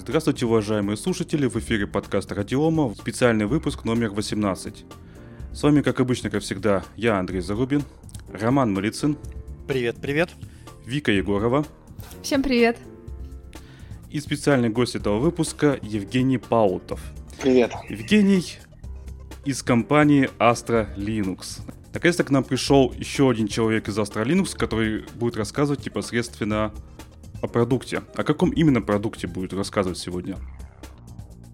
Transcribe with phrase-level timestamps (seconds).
[0.00, 1.48] Здравствуйте, уважаемые слушатели!
[1.48, 4.84] В эфире подкаст Радиома, специальный выпуск номер 18.
[5.52, 7.82] С вами, как обычно, как всегда, я, Андрей Зарубин,
[8.32, 9.18] Роман Малицын.
[9.66, 10.30] Привет, привет.
[10.86, 11.66] Вика Егорова.
[12.22, 12.78] Всем привет.
[14.08, 17.00] И специальный гость этого выпуска Евгений Паутов.
[17.42, 17.72] Привет.
[17.88, 18.56] Евгений
[19.44, 21.60] из компании Astra Linux.
[21.92, 26.72] Наконец-то к нам пришел еще один человек из Astra Linux, который будет рассказывать непосредственно
[27.40, 28.02] о продукте.
[28.14, 30.36] О каком именно продукте будет рассказывать сегодня?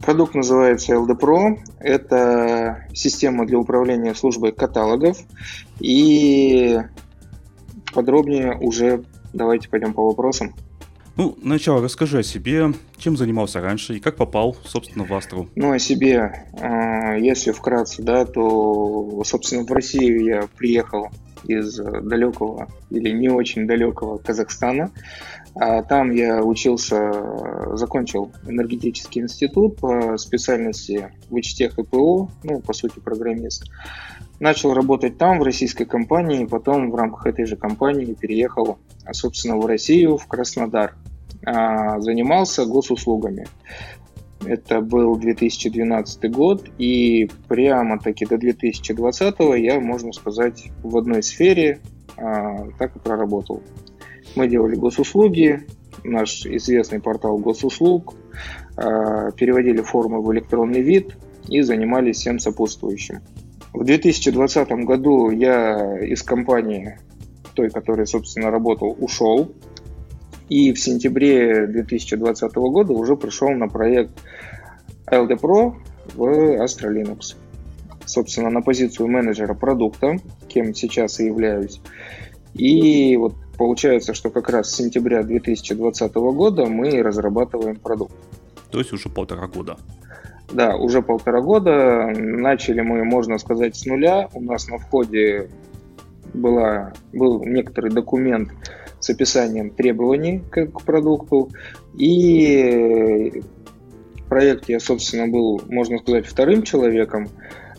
[0.01, 1.59] Продукт называется LD Pro.
[1.79, 5.19] Это система для управления службой каталогов.
[5.81, 6.79] И
[7.95, 10.55] подробнее уже давайте пойдем по вопросам.
[11.17, 15.49] Ну, начало расскажи о себе, чем занимался раньше и как попал, собственно, в Астру.
[15.55, 21.11] Ну, о себе, а, если вкратце, да, то, собственно, в Россию я приехал
[21.47, 24.91] из далекого или не очень далекого Казахстана.
[25.57, 32.99] А там я учился, закончил энергетический институт по специальности вычтех и ПО, ну, по сути,
[32.99, 33.71] программист.
[34.41, 38.79] Начал работать там, в российской компании, потом в рамках этой же компании переехал,
[39.13, 40.97] собственно, в Россию, в Краснодар.
[41.47, 43.47] А, занимался госуслугами.
[44.45, 51.81] Это был 2012 год, и прямо-таки до 2020 я, можно сказать, в одной сфере
[52.17, 53.63] а, так и проработал.
[54.37, 55.67] Мы делали госуслуги,
[56.03, 58.15] наш известный портал госуслуг,
[58.77, 61.17] а, переводили формы в электронный вид
[61.49, 63.21] и занимались всем сопутствующим.
[63.73, 66.99] В 2020 году я из компании,
[67.55, 69.53] той, которой, собственно, работал, ушел.
[70.49, 74.13] И в сентябре 2020 года уже пришел на проект
[75.11, 75.75] LD Pro
[76.15, 76.23] в
[76.63, 77.37] Astra Linux.
[78.05, 81.81] Собственно, на позицию менеджера продукта, кем сейчас и являюсь.
[82.53, 88.15] И вот Получается, что как раз с сентября 2020 года мы разрабатываем продукт.
[88.71, 89.77] То есть уже полтора года.
[90.53, 92.13] Да, уже полтора года.
[92.17, 94.29] Начали мы, можно сказать, с нуля.
[94.35, 95.49] У нас на входе
[96.33, 98.51] была, был некоторый документ
[99.01, 101.51] с описанием требований к, к продукту.
[101.97, 103.43] И
[104.17, 107.29] в проекте я, собственно, был, можно сказать, вторым человеком.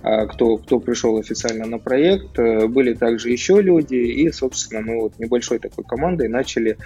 [0.08, 2.38] А, кто, кто пришел официально на проект.
[2.38, 6.78] Э, были также еще люди, и, собственно, мы вот небольшой такой командой начали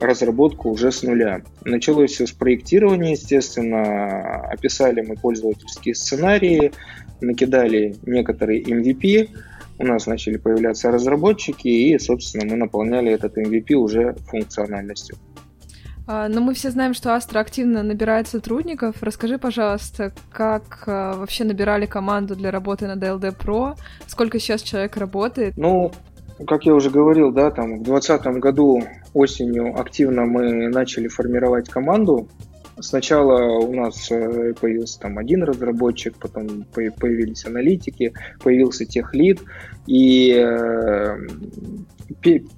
[0.00, 1.42] разработку уже с нуля.
[1.64, 6.72] Началось все с проектирования, естественно, описали мы пользовательские сценарии,
[7.20, 9.28] накидали некоторые MVP,
[9.78, 15.16] у нас начали появляться разработчики, и, собственно, мы наполняли этот MVP уже функциональностью.
[16.06, 18.96] А, но мы все знаем, что Астра активно набирает сотрудников.
[19.00, 23.76] Расскажи, пожалуйста, как а, вообще набирали команду для работы над LD Pro?
[24.06, 25.54] Сколько сейчас человек работает?
[25.56, 25.92] Ну,
[26.46, 28.82] как я уже говорил, да, там в 2020 году
[29.14, 32.28] осенью активно мы начали формировать команду.
[32.78, 38.12] Сначала у нас э, появился там один разработчик, потом появились аналитики,
[38.42, 39.40] появился техлид,
[39.86, 41.16] и э,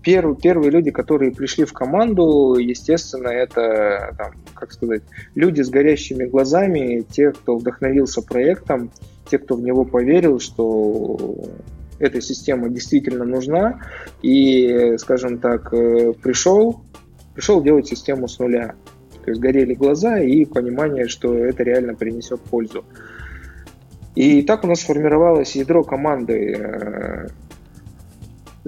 [0.03, 5.03] первые, первые люди, которые пришли в команду, естественно, это, там, как сказать,
[5.35, 8.91] люди с горящими глазами, те, кто вдохновился проектом,
[9.31, 11.37] те, кто в него поверил, что
[11.99, 13.81] эта система действительно нужна,
[14.23, 16.81] и, скажем так, э, пришел,
[17.35, 18.75] пришел делать систему с нуля.
[19.25, 22.85] То есть горели глаза и понимание, что это реально принесет пользу.
[24.15, 27.29] И так у нас сформировалось ядро команды.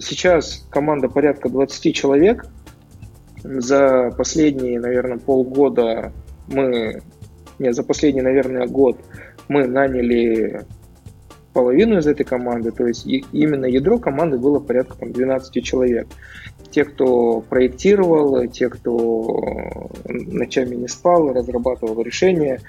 [0.00, 2.47] Сейчас команда порядка 20 человек.
[3.43, 6.12] За последние, наверное, полгода
[6.49, 7.03] мы...
[7.59, 8.99] Нет, за последний, наверное, год
[9.49, 10.65] мы наняли
[11.53, 16.06] половину из этой команды, то есть именно ядро команды было порядка там, 12 человек
[16.71, 22.60] те, кто проектировал, те, кто ночами не спал, разрабатывал решения.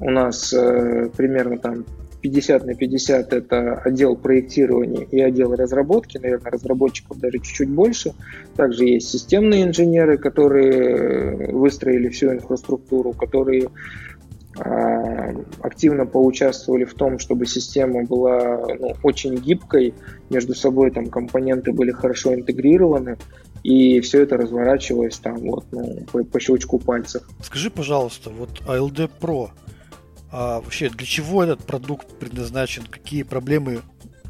[0.00, 1.84] У нас э, примерно там
[2.24, 8.14] 50 на 50 это отдел проектирования и отдел разработки, наверное, разработчиков даже чуть-чуть больше.
[8.56, 13.68] Также есть системные инженеры, которые выстроили всю инфраструктуру, которые
[14.58, 19.92] а, активно поучаствовали в том, чтобы система была ну, очень гибкой,
[20.30, 23.18] между собой там компоненты были хорошо интегрированы,
[23.62, 27.28] и все это разворачивалось там вот ну, по, по щелчку пальцев.
[27.42, 29.50] Скажи, пожалуйста, вот ALD Pro,
[30.36, 33.82] а вообще для чего этот продукт предназначен, какие проблемы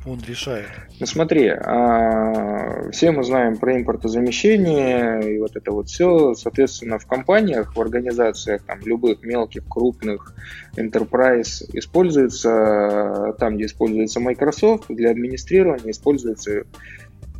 [0.06, 0.66] он решает?
[1.00, 6.34] Ну смотри, а, все мы знаем про импортозамещение и вот это вот все.
[6.34, 10.34] Соответственно, в компаниях, в организациях, там, любых мелких, крупных,
[10.76, 16.64] enterprise используется, там, где используется Microsoft, для администрирования используется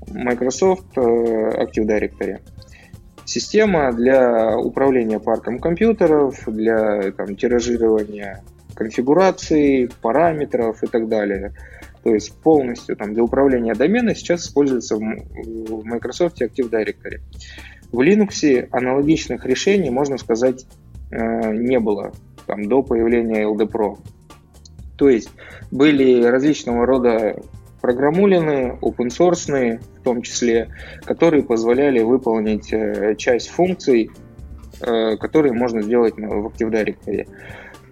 [0.08, 2.40] Microsoft э, Active Directory.
[3.26, 8.42] система для управления парком компьютеров, для там, тиражирования
[8.74, 11.54] конфигурации, параметров и так далее.
[12.02, 17.20] То есть полностью там, для управления домена сейчас используется в Microsoft Active Directory.
[17.90, 20.66] В Linux аналогичных решений, можно сказать,
[21.10, 22.12] э, не было
[22.46, 23.98] там, до появления LD Pro.
[24.96, 25.30] То есть
[25.70, 27.36] были различного рода
[27.80, 30.68] программулины, open source в том числе,
[31.04, 34.10] которые позволяли выполнить э, часть функций,
[34.80, 37.28] э, которые можно сделать в Active Directory.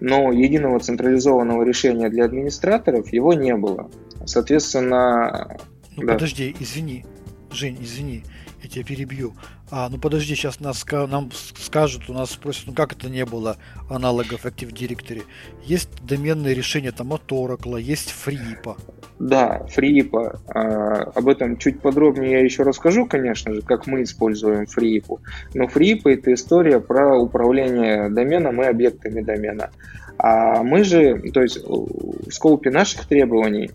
[0.03, 3.89] Но единого централизованного решения для администраторов его не было.
[4.25, 5.57] Соответственно...
[5.95, 6.13] Ну да.
[6.15, 7.05] подожди, извини,
[7.49, 8.25] Жень, извини,
[8.73, 9.33] тебя перебью.
[9.71, 13.57] А, ну подожди, сейчас нас, нам скажут, у нас спросят, ну как это не было
[13.89, 15.23] аналогов Active Directory?
[15.63, 18.77] Есть доменные решения там от Oracle, есть FreeIPA.
[19.19, 20.39] Да, FreeIPA.
[20.47, 25.19] А, об этом чуть подробнее я еще расскажу, конечно же, как мы используем FreeIPA.
[25.53, 29.69] Но FreeIPA это история про управление доменом и объектами домена.
[30.17, 33.71] А мы же, то есть в скопе наших требований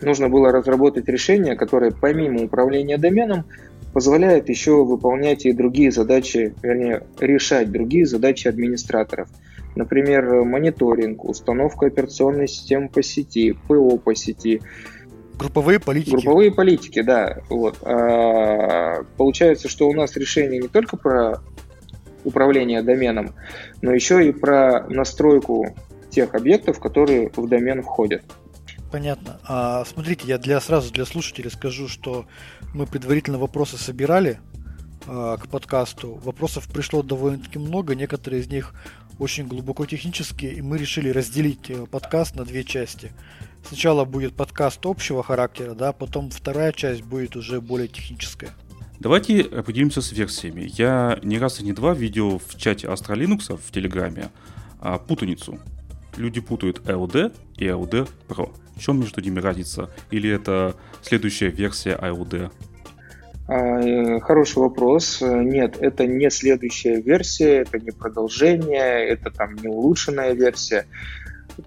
[0.00, 3.44] нужно было разработать решение, которое помимо управления доменом
[3.92, 9.28] позволяет еще выполнять и другие задачи, вернее, решать другие задачи администраторов.
[9.76, 14.60] Например, мониторинг, установка операционной системы по сети, ПО по сети.
[15.38, 16.10] Групповые политики.
[16.10, 17.38] Групповые политики, да.
[17.48, 17.78] Вот.
[17.82, 21.40] А, получается, что у нас решение не только про
[22.24, 23.32] управление доменом,
[23.80, 25.74] но еще и про настройку
[26.10, 28.22] тех объектов, которые в домен входят.
[28.90, 29.38] Понятно.
[29.44, 32.26] А, смотрите, я для сразу для слушателей скажу, что
[32.74, 34.40] мы предварительно вопросы собирали
[35.06, 36.20] а, к подкасту.
[36.24, 38.74] Вопросов пришло довольно-таки много, некоторые из них
[39.20, 43.12] очень глубоко технические, и мы решили разделить э, подкаст на две части.
[43.62, 48.50] Сначала будет подкаст общего характера, да, потом вторая часть будет уже более техническая.
[48.98, 50.70] Давайте определимся с версиями.
[50.74, 54.30] Я не раз и не два видел в чате Linux в Телеграме
[54.80, 55.58] а, путаницу.
[56.16, 58.50] Люди путают LD и LD Pro.
[58.80, 59.90] Чем между ними разница?
[60.10, 62.50] Или это следующая версия ALD?
[63.46, 65.20] А, э, хороший вопрос.
[65.20, 70.86] Нет, это не следующая версия, это не продолжение, это там не улучшенная версия.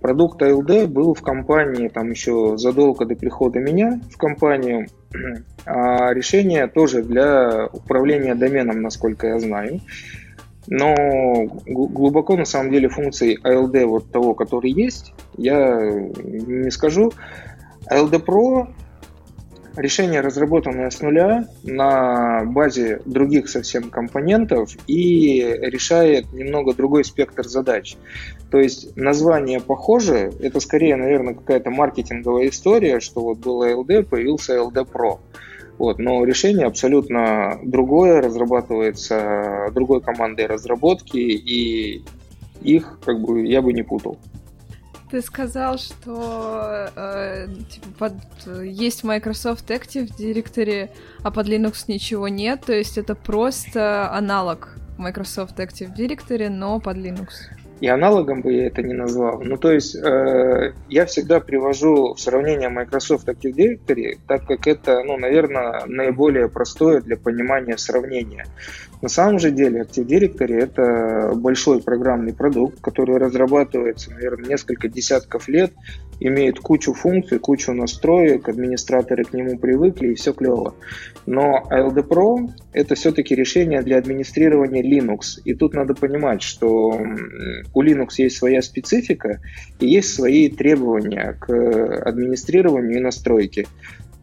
[0.02, 4.88] Продукт ALD был в компании там еще задолго до прихода меня в компанию.
[5.66, 9.80] А решение тоже для управления доменом, насколько я знаю.
[10.68, 15.80] Но глубоко на самом деле функций ALD вот того, который есть, я
[16.24, 17.12] не скажу.
[17.90, 18.68] ALD Pro
[19.76, 27.98] решение, разработанное с нуля на базе других совсем компонентов и решает немного другой спектр задач.
[28.52, 34.56] То есть название похоже, это скорее, наверное, какая-то маркетинговая история, что вот был ALD, появился
[34.58, 35.20] ALD Pro.
[35.78, 42.04] Вот, но решение абсолютно другое, разрабатывается другой командой разработки, и
[42.62, 44.18] их как бы я бы не путал.
[45.10, 50.90] Ты сказал, что э, типа, под, есть Microsoft Active Directory,
[51.22, 56.98] а под Linux ничего нет, то есть это просто аналог Microsoft Active Directory, но под
[56.98, 57.30] Linux.
[57.84, 59.42] И аналогом бы я это не назвал.
[59.42, 65.04] Ну, то есть э, я всегда привожу в сравнение Microsoft Active Directory, так как это,
[65.04, 68.46] ну, наверное, наиболее простое для понимания сравнения.
[69.04, 75.50] На самом же деле Active Directory это большой программный продукт, который разрабатывается, наверное, несколько десятков
[75.50, 75.74] лет,
[76.22, 80.76] имеет кучу функций, кучу настроек, администраторы к нему привыкли и все клево.
[81.26, 85.42] Но ALD Pro это все-таки решение для администрирования Linux.
[85.44, 86.98] И тут надо понимать, что
[87.74, 89.42] у Linux есть своя специфика
[89.82, 91.52] и есть свои требования к
[92.06, 93.68] администрированию и настройке.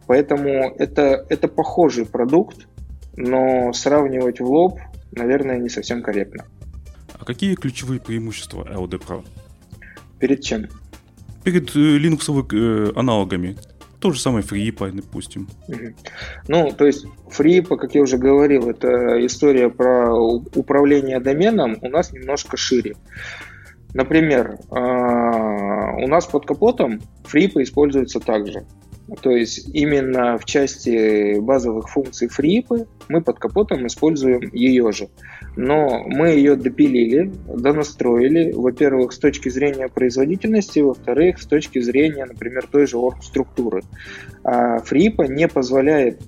[0.07, 2.67] Поэтому это, это похожий продукт,
[3.17, 4.79] но сравнивать в лоб,
[5.13, 6.45] наверное, не совсем корректно.
[7.19, 9.25] А какие ключевые преимущества LD Pro?
[10.19, 10.69] Перед чем?
[11.45, 13.57] Перед э, линуксовыми э, аналогами.
[14.01, 15.49] То же самое FreePy, допустим.
[16.49, 22.13] Ну, то есть FreePy, как я уже говорил, это история про управление доменом у нас
[22.13, 22.97] немножко шире.
[23.93, 28.65] Например, а, у нас под капотом FreePy используется также.
[29.23, 35.09] То есть именно в части базовых функций FreeIP мы под капотом используем ее же.
[35.57, 42.67] Но мы ее допилили, донастроили, во-первых, с точки зрения производительности, во-вторых, с точки зрения, например,
[42.71, 43.83] той же орг-структуры.
[44.45, 46.21] А FreeIP не позволяет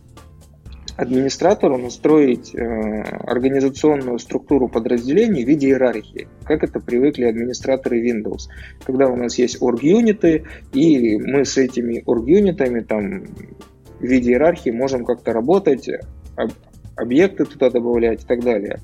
[0.96, 8.48] администратору настроить э, организационную структуру подразделений в виде иерархии, как это привыкли администраторы Windows.
[8.84, 13.24] Когда у нас есть org-юниты, и мы с этими org-юнитами там
[13.98, 15.88] в виде иерархии можем как-то работать,
[16.96, 18.80] объекты туда добавлять и так далее.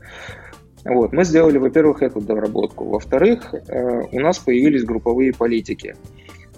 [0.85, 1.13] Вот.
[1.13, 2.85] Мы сделали, во-первых, эту доработку.
[2.85, 5.97] Во-вторых, э, у нас появились групповые политики.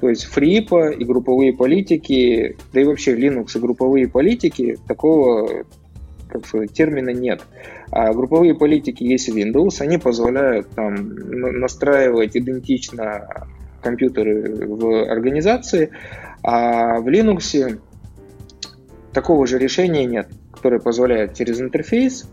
[0.00, 5.64] То есть фрипа и групповые политики, да и вообще Linux и групповые политики, такого
[6.30, 7.42] как сказать, термина нет.
[7.90, 10.94] А групповые политики есть в Windows, они позволяют там
[11.60, 13.46] настраивать идентично
[13.82, 15.90] компьютеры в организации,
[16.42, 17.80] а в Linux
[19.12, 22.30] такого же решения нет, которое позволяет через интерфейс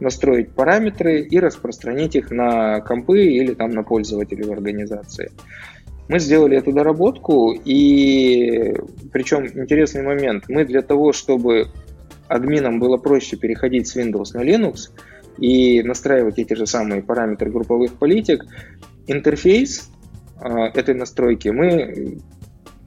[0.00, 5.30] настроить параметры и распространить их на компы или там на пользователей в организации.
[6.08, 8.74] Мы сделали эту доработку, и
[9.12, 11.68] причем интересный момент, мы для того, чтобы
[12.28, 14.90] админам было проще переходить с Windows на Linux
[15.38, 18.44] и настраивать эти же самые параметры групповых политик,
[19.06, 19.90] интерфейс
[20.40, 22.18] э, этой настройки мы,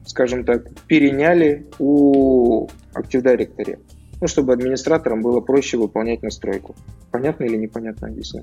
[0.06, 3.78] скажем так, переняли у Active Directory
[4.20, 6.74] ну, чтобы администраторам было проще выполнять настройку.
[7.10, 8.42] Понятно или непонятно объясню?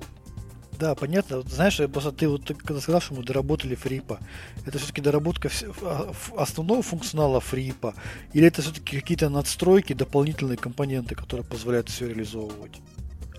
[0.80, 1.42] Да, понятно.
[1.42, 4.20] Знаешь, просто ты вот когда сказал, что мы доработали фрипа,
[4.66, 5.50] это все-таки доработка
[5.82, 7.94] а, основного функционала фрипа,
[8.34, 12.82] или это все-таки какие-то надстройки, дополнительные компоненты, которые позволяют все реализовывать?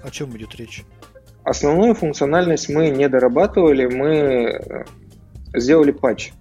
[0.02, 0.84] О чем идет речь?
[1.44, 4.84] Основную функциональность мы не дорабатывали, мы э,
[5.54, 6.32] сделали патч,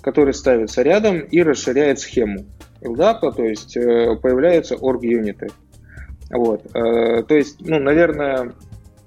[0.00, 2.46] который ставится рядом и расширяет схему.
[2.80, 5.48] LDAP, то есть э, появляются орг-юниты.
[6.30, 6.64] Вот.
[6.74, 8.54] Э, то есть, ну, наверное,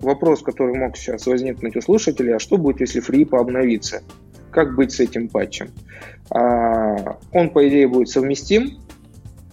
[0.03, 4.03] вопрос, который мог сейчас возникнуть у слушателей, а что будет, если фрипа обновится?
[4.51, 5.69] Как быть с этим патчем?
[6.29, 8.79] А, он, по идее, будет совместим,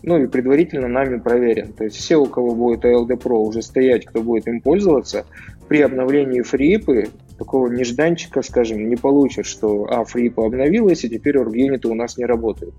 [0.02, 1.72] ну и предварительно нами проверен.
[1.72, 5.26] То есть все, у кого будет ALD Pro уже стоять, кто будет им пользоваться,
[5.68, 7.08] при обновлении фрипы
[7.40, 12.26] такого нежданчика, скажем, не получат, что а, фрипа обновилась, и теперь орг-юниты у нас не
[12.26, 12.74] работают.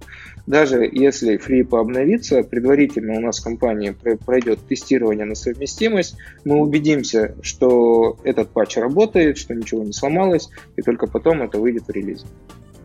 [0.45, 6.15] Даже если фрипа обновится, предварительно у нас в компании пройдет тестирование на совместимость,
[6.45, 11.87] мы убедимся, что этот патч работает, что ничего не сломалось, и только потом это выйдет
[11.87, 12.23] в релиз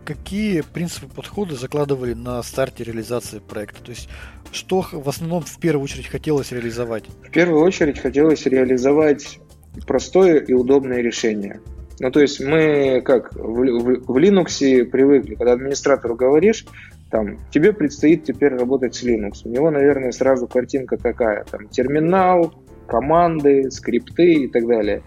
[0.05, 3.83] какие принципы подхода закладывали на старте реализации проекта?
[3.83, 4.07] То есть,
[4.53, 7.03] что в основном в первую очередь хотелось реализовать?
[7.27, 9.39] В первую очередь хотелось реализовать
[9.85, 11.59] простое и удобное решение.
[11.99, 16.65] Ну, то есть мы как в, в, в Linux привыкли, когда администратору говоришь,
[17.09, 19.41] там, тебе предстоит теперь работать с Linux.
[19.45, 22.53] У него, наверное, сразу картинка какая, там, терминал,
[22.87, 25.01] команды, скрипты и так далее.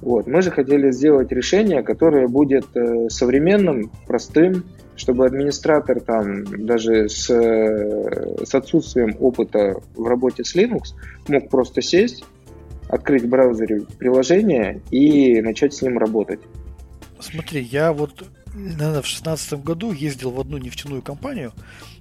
[0.00, 0.26] Вот.
[0.26, 4.64] Мы же хотели сделать решение, которое будет э, современным, простым,
[4.96, 10.94] чтобы администратор там даже с, э, с отсутствием опыта в работе с Linux
[11.28, 12.24] мог просто сесть,
[12.90, 16.40] открыть в браузере приложение и начать с ним работать.
[17.20, 21.52] Смотри, я вот наверное, в шестнадцатом году ездил в одну нефтяную компанию,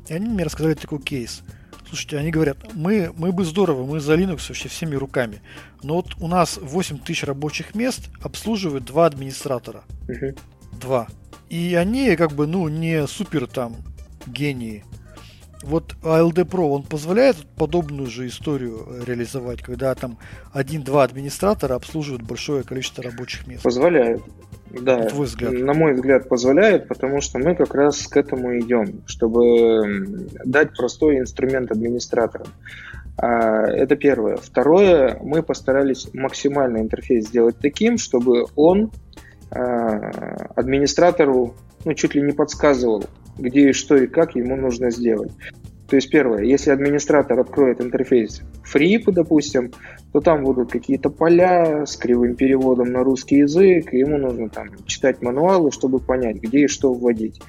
[0.07, 1.43] и они мне рассказали такой кейс.
[1.87, 5.41] Слушайте, они говорят, мы, мы бы здорово, мы за Linux вообще всеми руками.
[5.81, 9.83] Но вот у нас 8 тысяч рабочих мест обслуживают два администратора.
[10.07, 10.35] Угу.
[10.79, 11.07] Два.
[11.49, 13.77] И они как бы, ну, не супер там
[14.27, 14.85] гении.
[15.61, 20.17] Вот ALD Pro, он позволяет подобную же историю реализовать, когда там
[20.53, 23.63] один-два администратора обслуживают большое количество рабочих мест?
[23.63, 24.21] Позволяет.
[24.71, 25.51] Да, на твой взгляд.
[25.51, 31.17] на мой взгляд, позволяет, потому что мы как раз к этому идем, чтобы дать простой
[31.17, 32.47] инструмент администраторам.
[33.17, 34.37] А, это первое.
[34.37, 38.91] Второе, мы постарались максимально интерфейс сделать таким, чтобы он
[39.49, 39.97] а,
[40.55, 43.05] администратору ну, чуть ли не подсказывал,
[43.41, 45.31] где и что и как ему нужно сделать.
[45.89, 49.71] То есть первое, если администратор откроет интерфейс FreeP, допустим,
[50.13, 54.67] то там будут какие-то поля с кривым переводом на русский язык, и ему нужно там
[54.85, 57.41] читать мануалы, чтобы понять, где и что вводить.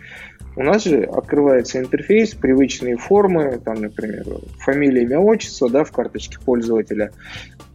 [0.56, 4.25] У нас же открывается интерфейс, привычные формы, там, например,
[4.59, 7.12] фамилия, имя, отчество, да, в карточке пользователя.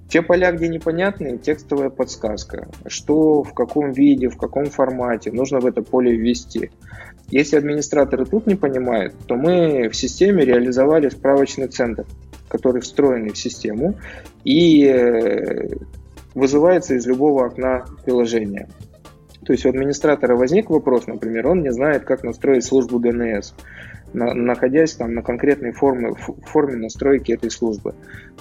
[0.09, 2.67] Те поля, где непонятные, текстовая подсказка.
[2.85, 6.71] Что, в каком виде, в каком формате нужно в это поле ввести.
[7.29, 12.05] Если администраторы тут не понимают, то мы в системе реализовали справочный центр,
[12.47, 13.95] который встроенный в систему
[14.43, 15.69] и э,
[16.35, 18.67] вызывается из любого окна приложения.
[19.43, 23.53] То есть у администратора возник вопрос, например, он не знает, как настроить службу DNS,
[24.15, 27.95] находясь там на конкретной форме, форме настройки этой службы.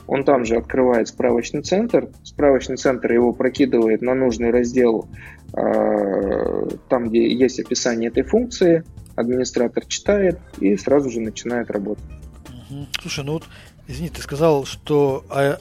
[0.06, 5.08] Он там же открывает справочный центр, справочный центр его прокидывает на нужный раздел
[5.56, 12.04] Э, там, где есть описание этой функции, администратор читает и сразу же начинает работать.
[13.00, 13.44] Слушай, ну вот,
[13.86, 15.58] извини, ты сказал, что а,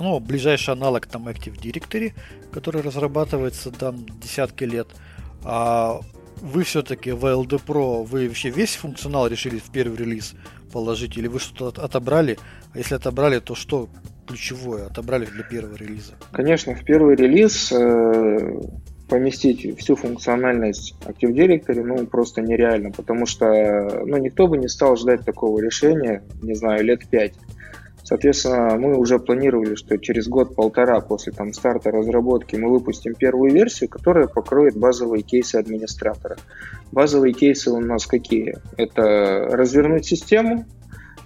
[0.00, 2.12] ну, ближайший аналог там Active Directory,
[2.50, 4.88] который разрабатывается там десятки лет,
[5.44, 6.00] а
[6.44, 10.34] вы все-таки в LD Pro, вы вообще весь функционал решили в первый релиз
[10.72, 12.38] положить, или вы что-то отобрали?
[12.74, 13.88] А если отобрали, то что
[14.26, 16.12] ключевое отобрали для первого релиза?
[16.32, 18.60] Конечно, в первый релиз э,
[19.08, 24.96] поместить всю функциональность Active Directory ну, просто нереально, потому что ну, никто бы не стал
[24.96, 27.34] ждать такого решения, не знаю, лет пять.
[28.04, 33.88] Соответственно, мы уже планировали, что через год-полтора после там, старта разработки мы выпустим первую версию,
[33.88, 36.36] которая покроет базовые кейсы администратора.
[36.92, 38.58] Базовые кейсы у нас какие?
[38.76, 40.66] Это развернуть систему,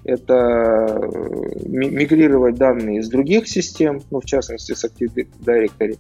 [0.05, 5.99] это э, мигрировать данные из других систем, ну, в частности, с Active Directory,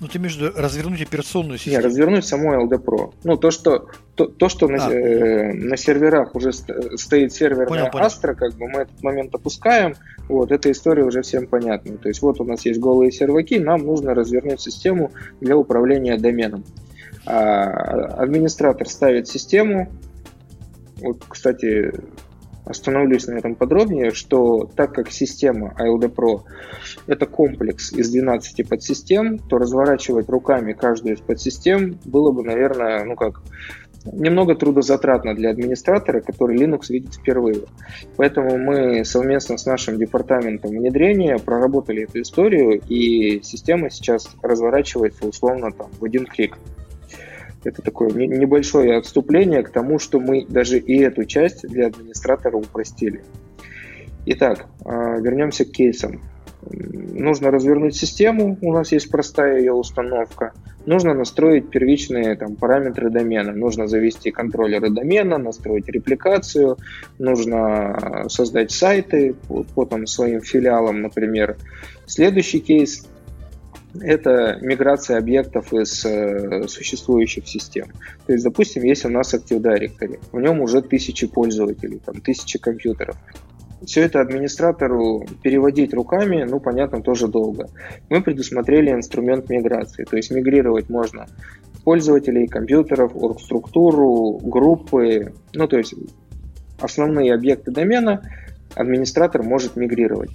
[0.00, 1.78] ну, ты между развернуть операционную систему.
[1.78, 3.12] Не, развернуть само LD Pro.
[3.24, 7.90] Ну, то, что, то, то, что а, на, э, на серверах уже стоит сервер понял,
[7.90, 8.06] понял.
[8.06, 9.96] Astra, как бы мы этот момент опускаем,
[10.28, 11.96] вот, эта история уже всем понятна.
[11.96, 16.64] То есть вот у нас есть голые серваки, нам нужно развернуть систему для управления доменом.
[17.26, 19.90] А, администратор ставит систему.
[21.00, 21.92] Вот, кстати,
[22.68, 26.42] остановлюсь на этом подробнее, что так как система ALD Pro
[27.06, 33.16] это комплекс из 12 подсистем, то разворачивать руками каждую из подсистем было бы, наверное, ну
[33.16, 33.42] как,
[34.04, 37.62] немного трудозатратно для администратора, который Linux видит впервые.
[38.16, 45.72] Поэтому мы совместно с нашим департаментом внедрения проработали эту историю, и система сейчас разворачивается условно
[45.72, 46.58] там в один клик.
[47.68, 53.22] Это такое небольшое отступление к тому, что мы даже и эту часть для администратора упростили.
[54.24, 56.22] Итак, а, вернемся к кейсам.
[56.62, 60.52] Нужно развернуть систему, у нас есть простая ее установка.
[60.86, 63.52] Нужно настроить первичные там, параметры домена.
[63.52, 66.78] Нужно завести контроллеры домена, настроить репликацию,
[67.18, 69.34] нужно создать сайты
[69.74, 71.56] по там, своим филиалам, например.
[72.06, 73.06] Следующий кейс
[74.00, 77.86] это миграция объектов из э, существующих систем.
[78.26, 82.58] То есть, допустим, есть у нас Active Directory, в нем уже тысячи пользователей, там, тысячи
[82.58, 83.16] компьютеров.
[83.84, 87.68] Все это администратору переводить руками, ну, понятно, тоже долго.
[88.08, 91.26] Мы предусмотрели инструмент миграции, то есть мигрировать можно
[91.84, 95.94] пользователей, компьютеров, оргструктуру, группы, ну, то есть
[96.80, 98.22] основные объекты домена
[98.74, 100.30] администратор может мигрировать.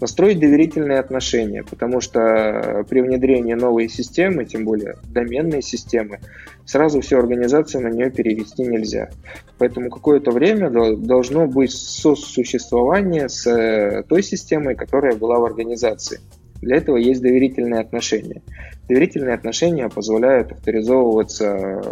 [0.00, 6.20] Настроить доверительные отношения, потому что при внедрении новой системы, тем более доменной системы,
[6.64, 9.10] сразу всю организацию на нее перевести нельзя.
[9.58, 16.20] Поэтому какое-то время должно быть сосуществование с э, той системой, которая была в организации.
[16.62, 18.42] Для этого есть доверительные отношения.
[18.88, 21.82] Доверительные отношения позволяют авторизовываться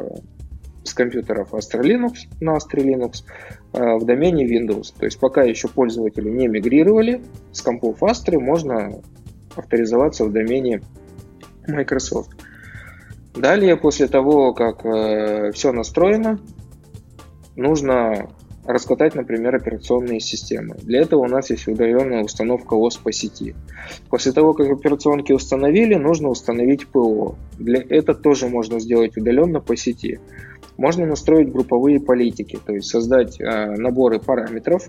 [0.89, 3.25] с компьютеров Astra Linux на Astra Linux
[3.73, 4.95] э, в домене Windows.
[4.99, 7.23] То есть пока еще пользователи не мигрировали,
[7.53, 9.01] с компов Astra можно
[9.57, 10.83] авторизоваться в домене
[11.67, 12.31] Microsoft.
[13.35, 16.41] Далее, после того, как э, все настроено,
[17.57, 18.29] нужно
[18.69, 20.77] раскатать, например, операционные системы.
[20.83, 23.55] Для этого у нас есть удаленная установка ОС по сети.
[24.11, 27.37] После того, как операционки установили, нужно установить ПО.
[27.59, 30.21] Для это тоже можно сделать удаленно по сети.
[30.79, 34.89] Можно настроить групповые политики, то есть создать э, наборы параметров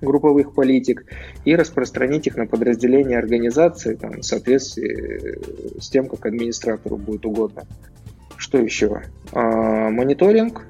[0.00, 1.04] групповых политик
[1.44, 7.62] и распространить их на подразделения организации там, в соответствии с тем, как администратору будет угодно.
[8.36, 9.02] Что еще?
[9.32, 10.66] А, мониторинг.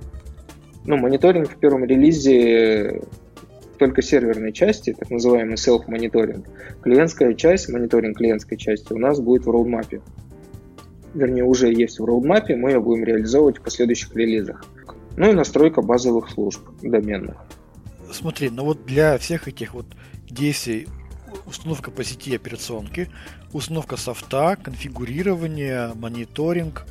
[0.84, 3.02] Ну, мониторинг в первом релизе
[3.78, 6.46] только серверной части, так называемый self-мониторинг.
[6.82, 10.02] Клиентская часть, мониторинг клиентской части у нас будет в роудмапе
[11.14, 14.64] вернее уже есть в роудмапе, мы ее будем реализовывать в последующих релизах.
[15.16, 17.36] Ну и настройка базовых служб доменных.
[18.10, 19.86] Смотри, ну вот для всех этих вот
[20.28, 20.88] действий
[21.46, 23.10] установка по сети операционки,
[23.52, 26.86] установка софта, конфигурирование, мониторинг.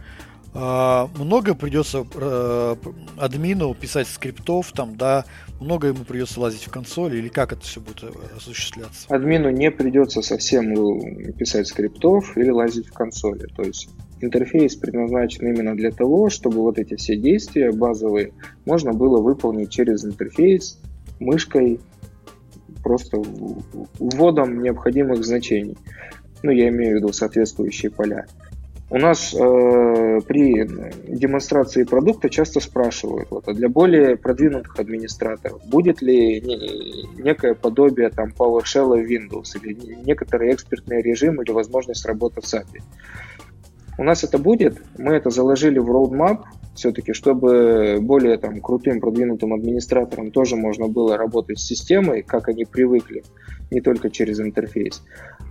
[0.53, 2.75] А, много придется э,
[3.17, 5.23] админу писать скриптов, там, да,
[5.61, 9.07] много ему придется лазить в консоль, или как это все будет э, осуществляться?
[9.07, 10.73] Админу не придется совсем
[11.33, 13.47] писать скриптов или лазить в консоли.
[13.55, 13.87] То есть
[14.23, 18.33] интерфейс предназначен именно для того, чтобы вот эти все действия базовые
[18.65, 20.79] можно было выполнить через интерфейс
[21.19, 21.79] мышкой,
[22.83, 23.21] просто
[23.99, 25.77] вводом необходимых значений.
[26.43, 28.25] Ну, я имею в виду соответствующие поля.
[28.93, 30.67] У нас э, при
[31.07, 38.09] демонстрации продукта часто спрашивают, вот, а для более продвинутых администраторов, будет ли не, некое подобие
[38.09, 42.81] там PowerShell в Windows или некоторые экспертные режимы или возможность работы с API.
[44.01, 46.39] У нас это будет, мы это заложили в roadmap,
[46.73, 52.65] все-таки, чтобы более там, крутым, продвинутым администраторам тоже можно было работать с системой, как они
[52.65, 53.23] привыкли,
[53.69, 55.03] не только через интерфейс.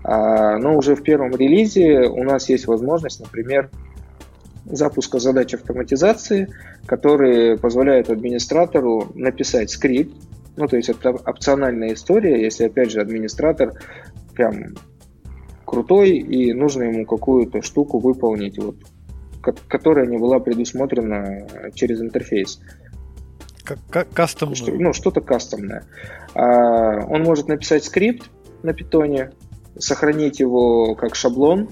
[0.03, 3.71] А, но уже в первом релизе у нас есть возможность, например,
[4.65, 6.53] запуска задач автоматизации,
[6.87, 10.13] которые позволяют администратору написать скрипт,
[10.57, 13.75] Ну, то есть это опциональная история, если, опять же, администратор
[14.35, 14.75] прям
[15.71, 18.77] крутой, и нужно ему какую-то штуку выполнить, вот,
[19.69, 22.61] которая не была предусмотрена через интерфейс.
[23.89, 24.57] Как кастомную?
[24.57, 25.85] Что, ну, что-то кастомное.
[26.35, 28.29] А, он может написать скрипт
[28.65, 29.31] на питоне,
[29.79, 31.69] сохранить его как шаблон.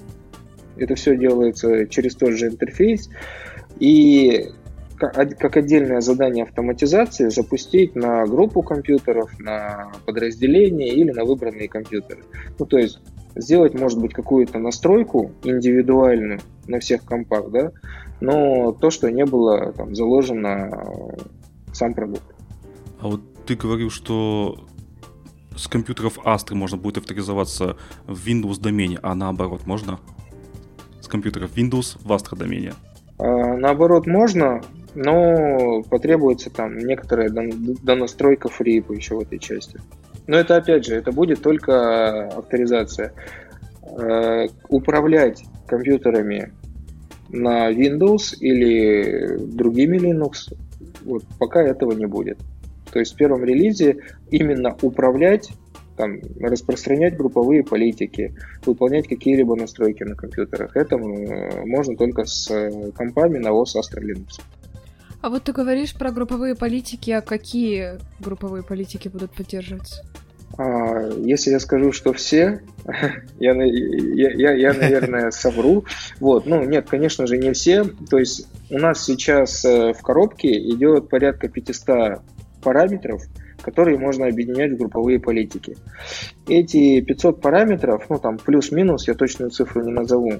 [0.77, 3.09] Это все делается через тот же интерфейс.
[3.79, 4.47] И
[4.97, 12.23] как отдельное задание автоматизации запустить на группу компьютеров, на подразделение или на выбранные компьютеры.
[12.57, 12.99] Ну, то есть
[13.35, 17.71] сделать, может быть, какую-то настройку индивидуальную на всех компах, да,
[18.21, 20.69] но то, что не было там, заложено
[21.67, 22.35] в сам продукт.
[22.99, 24.65] А вот ты говорил, что
[25.55, 29.99] с компьютеров Astra можно будет авторизоваться в Windows домене, а наоборот можно?
[31.01, 32.73] С компьютеров Windows в Astra домене?
[33.17, 34.61] А, наоборот можно,
[34.95, 39.79] но потребуется там некоторая донастройка фрипа еще в этой части.
[40.29, 43.13] Но это опять же, это будет только авторизация.
[43.99, 46.53] Э, управлять компьютерами
[47.29, 50.55] на Windows или другими Linux,
[51.03, 52.37] вот пока этого не будет.
[52.93, 55.49] То есть в первом релизе именно управлять,
[55.97, 58.35] там, распространять групповые политики,
[58.67, 63.99] выполнять какие-либо настройки на компьютерах, это э, можно только с э, компами на OS Astra
[63.99, 64.39] Linux.
[65.21, 70.03] А вот ты говоришь про групповые политики, а какие групповые политики будут поддерживаться?
[70.57, 72.61] А, если я скажу, что все,
[73.39, 75.85] я, я, я, я, наверное, совру.
[76.19, 77.83] Вот, ну, нет, конечно же, не все.
[78.09, 82.21] То есть у нас сейчас э, в коробке идет порядка 500
[82.61, 83.23] параметров,
[83.61, 85.77] которые можно объединять в групповые политики.
[86.47, 90.39] Эти 500 параметров, ну там плюс-минус, я точную цифру не назову,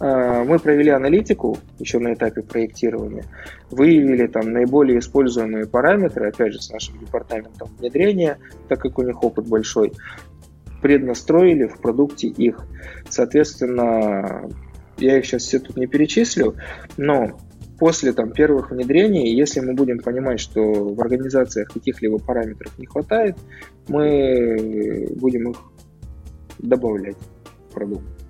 [0.00, 3.24] мы провели аналитику еще на этапе проектирования,
[3.70, 9.22] выявили там наиболее используемые параметры, опять же, с нашим департаментом внедрения, так как у них
[9.22, 9.92] опыт большой,
[10.82, 12.66] преднастроили в продукте их.
[13.08, 14.50] Соответственно,
[14.98, 16.56] я их сейчас все тут не перечислю,
[16.96, 17.38] но
[17.78, 23.36] после там, первых внедрений, если мы будем понимать, что в организациях каких-либо параметров не хватает,
[23.88, 25.56] мы будем их
[26.58, 27.16] добавлять
[27.70, 28.23] в продукт.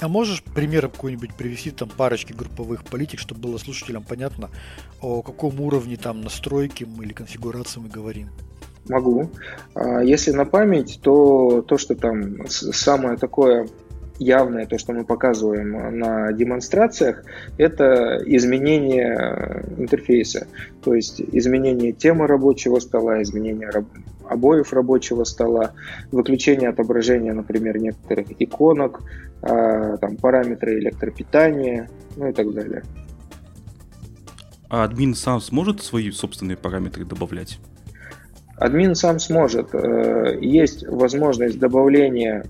[0.00, 4.50] А можешь пример какой-нибудь привести, там, парочки групповых политик, чтобы было слушателям понятно,
[5.00, 8.28] о каком уровне там настройки или конфигурации мы говорим?
[8.88, 9.30] Могу.
[9.74, 13.68] А, если на память, то то, что там самое такое
[14.18, 17.24] явное, то, что мы показываем на демонстрациях,
[17.58, 20.46] это изменение интерфейса.
[20.82, 23.70] То есть изменение темы рабочего стола, изменение
[24.28, 25.72] обоев рабочего стола,
[26.12, 29.02] выключение отображения, например, некоторых иконок,
[29.42, 32.82] а, там, параметры электропитания, ну и так далее.
[34.68, 37.60] А админ сам сможет свои собственные параметры добавлять?
[38.56, 39.74] Админ сам сможет.
[39.74, 42.44] Э, есть возможность добавления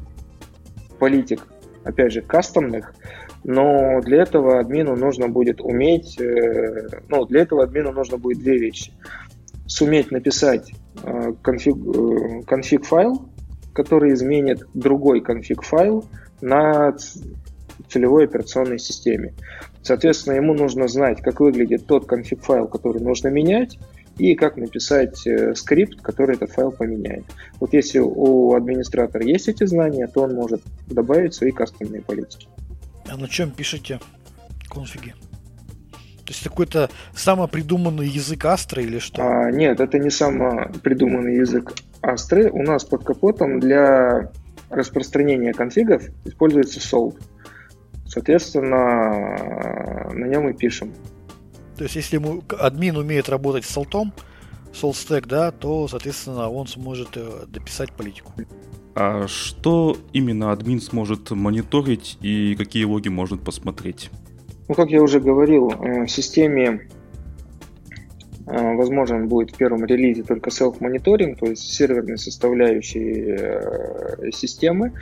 [0.98, 1.46] политик,
[1.82, 2.94] опять же, кастомных,
[3.42, 8.58] но для этого админу нужно будет уметь, э, ну, для этого админу нужно будет две
[8.58, 8.92] вещи.
[9.66, 10.72] Суметь написать
[11.02, 11.76] э, конфиг,
[12.46, 13.28] конфиг файл,
[13.72, 16.04] который изменит другой конфиг файл,
[16.40, 16.94] на
[17.88, 19.34] целевой операционной системе.
[19.82, 23.78] Соответственно, ему нужно знать, как выглядит тот конфиг-файл, который нужно менять,
[24.16, 27.24] и как написать э, скрипт, который этот файл поменяет.
[27.58, 32.46] Вот если у администратора есть эти знания, то он может добавить свои кастомные политики.
[33.08, 33.98] А на чем пишете
[34.70, 35.14] конфиги?
[36.24, 39.22] То есть какой-то самопридуманный язык Астры или что?
[39.22, 42.50] А, нет, это не самопридуманный язык Астры.
[42.50, 44.30] У нас под капотом для
[44.70, 47.20] распространения конфигов используется Salt.
[48.06, 50.94] Соответственно, на нем и пишем.
[51.76, 54.12] То есть, если ему админ умеет работать с солтом,
[54.72, 58.32] SaltStack, да, то, соответственно, он сможет э, дописать политику.
[58.94, 64.10] А что именно админ сможет мониторить и какие логи может посмотреть?
[64.68, 66.88] Ну, как я уже говорил, э, в системе
[68.46, 74.92] Э, возможен будет в первом релизе только self-мониторинг, то есть серверные составляющие э, системы.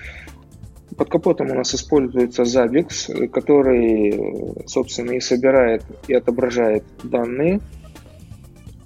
[0.96, 7.61] Под капотом у нас используется Zabbix, который, собственно, и собирает и отображает данные.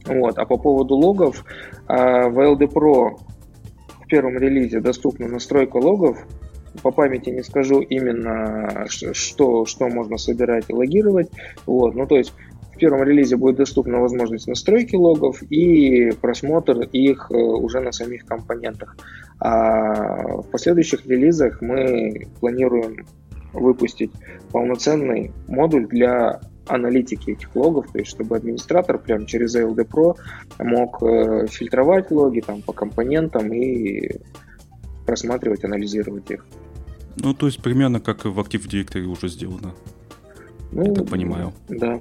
[0.07, 0.39] Вот.
[0.39, 1.45] А по поводу логов,
[1.89, 3.19] в LD Pro
[4.05, 6.25] в первом релизе доступна настройка логов.
[6.83, 11.31] По памяти не скажу именно, что, что можно собирать и логировать.
[11.67, 11.95] Вот.
[11.95, 12.33] Ну, то есть
[12.77, 18.27] в первом релизе будет доступна возможность настройки логов и просмотр их э, уже на самих
[18.27, 18.97] компонентах.
[19.41, 23.07] А в последующих релизах мы планируем
[23.55, 24.13] выпустить
[24.53, 30.17] полноценный модуль для аналитики этих логов, то есть чтобы администратор прям через ALD Pro
[30.59, 34.11] мог э, фильтровать логи там, по компонентам и
[35.07, 36.45] просматривать, анализировать их.
[37.17, 39.75] Ну, то есть примерно как в Active Directory уже сделано.
[40.73, 41.53] Ну, Я так понимаю.
[41.69, 42.01] Да.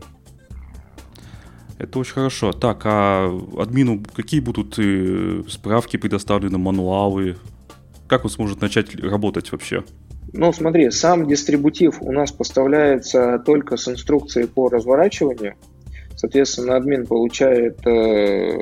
[1.78, 2.52] Это очень хорошо.
[2.54, 7.38] Так, а админу какие будут э, справки предоставлены, мануалы?
[8.08, 9.84] Как он сможет начать работать вообще?
[10.34, 15.56] Ну, смотри, сам дистрибутив у нас поставляется только с инструкцией по разворачиванию.
[16.26, 18.58] Соответственно, админ получает э,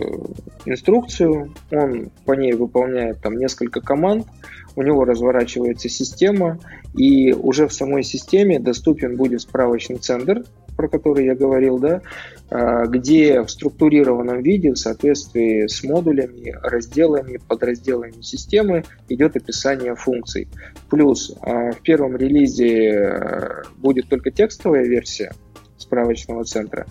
[0.65, 4.27] инструкцию, он по ней выполняет там несколько команд,
[4.75, 6.59] у него разворачивается система,
[6.93, 10.43] и уже в самой системе доступен будет справочный центр,
[10.75, 12.01] про который я говорил, да,
[12.49, 20.49] а, где в структурированном виде в соответствии с модулями, разделами, подразделами системы идет описание функций.
[20.89, 25.31] Плюс а, в первом релизе а, будет только текстовая версия
[25.77, 26.87] справочного центра,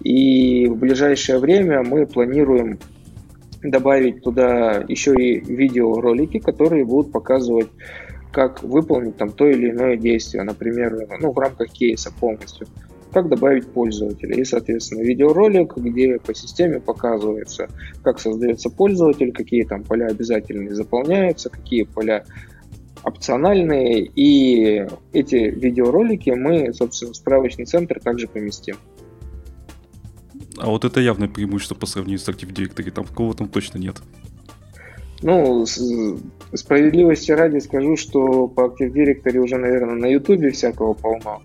[0.00, 2.78] и в ближайшее время мы планируем
[3.62, 7.68] добавить туда еще и видеоролики, которые будут показывать
[8.32, 12.68] как выполнить там то или иное действие, например, ну, в рамках кейса полностью
[13.12, 14.36] как добавить пользователя.
[14.36, 17.68] И, соответственно, видеоролик, где по системе показывается,
[18.02, 22.24] как создается пользователь, какие там поля обязательные заполняются, какие поля
[23.02, 24.10] опциональные.
[24.14, 28.76] И эти видеоролики мы, собственно, в справочный центр также поместим.
[30.60, 32.90] А вот это явное преимущество по сравнению с Active Directory.
[32.90, 33.96] Там кого там точно нет.
[35.22, 35.66] Ну,
[36.54, 41.42] справедливости ради скажу, что по Active Directory уже, наверное, на YouTube всякого полно.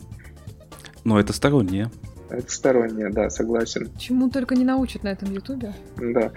[1.04, 1.92] Но это стороннее.
[2.34, 3.92] Это стороннее, да, согласен.
[4.00, 5.72] Чему только не научат на этом ютубе.
[5.98, 6.32] Да.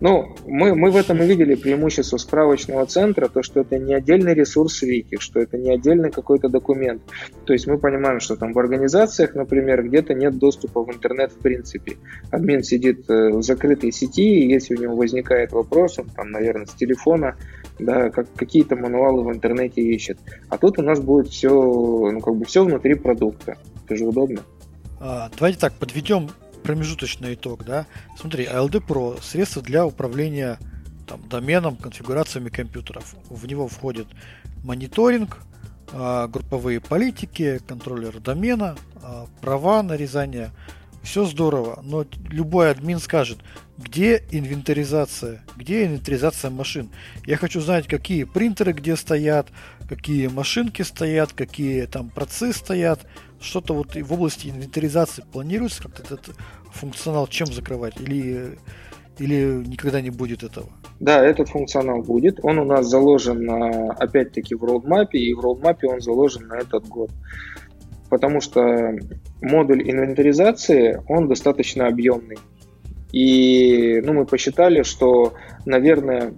[0.00, 4.32] Ну, мы, мы в этом и видели преимущество справочного центра, то, что это не отдельный
[4.32, 7.02] ресурс Вики, что это не отдельный какой-то документ.
[7.44, 11.36] То есть мы понимаем, что там в организациях, например, где-то нет доступа в интернет в
[11.36, 11.98] принципе.
[12.30, 16.64] Админ сидит э, в закрытой сети, и если у него возникает вопрос, он там, наверное,
[16.64, 17.36] с телефона,
[17.78, 20.16] да, как какие-то мануалы в интернете ищет.
[20.48, 23.58] А тут у нас будет все, ну, как бы все внутри продукта.
[23.84, 24.40] Это же удобно.
[25.04, 26.30] А, давайте так, подведем
[26.62, 27.86] промежуточный итог, да.
[28.16, 30.60] Смотри, ALD Pro– средство для управления
[31.08, 33.16] там, доменом, конфигурациями компьютеров.
[33.28, 34.06] В него входит
[34.62, 35.38] мониторинг,
[35.92, 40.52] а, групповые политики, контроллер домена, а, права нарезания.
[41.02, 43.38] Все здорово, но любой админ скажет,
[43.76, 46.90] где инвентаризация, где инвентаризация машин.
[47.26, 49.48] Я хочу знать, какие принтеры где стоят,
[49.88, 53.00] какие машинки стоят, какие там процессы стоят,
[53.40, 56.36] что-то вот в области инвентаризации планируется как-то этот
[56.72, 58.58] функционал чем закрывать или
[59.18, 60.68] или никогда не будет этого?
[60.98, 62.38] Да, этот функционал будет.
[62.42, 67.10] Он у нас заложен опять-таки в роудмапе, и в роудмапе он заложен на этот год.
[68.12, 68.94] Потому что
[69.40, 72.36] модуль инвентаризации, он достаточно объемный.
[73.10, 75.32] И ну, мы посчитали, что,
[75.64, 76.34] наверное,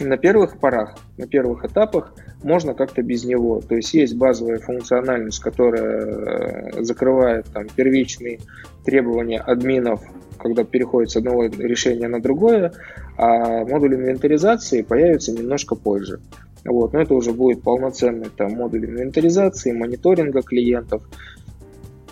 [0.00, 3.60] на первых порах, на первых этапах можно как-то без него.
[3.60, 8.40] То есть есть базовая функциональность, которая э, закрывает там, первичные
[8.86, 10.00] требования админов,
[10.38, 12.72] когда переходит с одного решения на другое,
[13.18, 16.20] а модуль инвентаризации появится немножко позже.
[16.66, 21.02] Вот, но это уже будет полноценный там, модуль инвентаризации, мониторинга клиентов.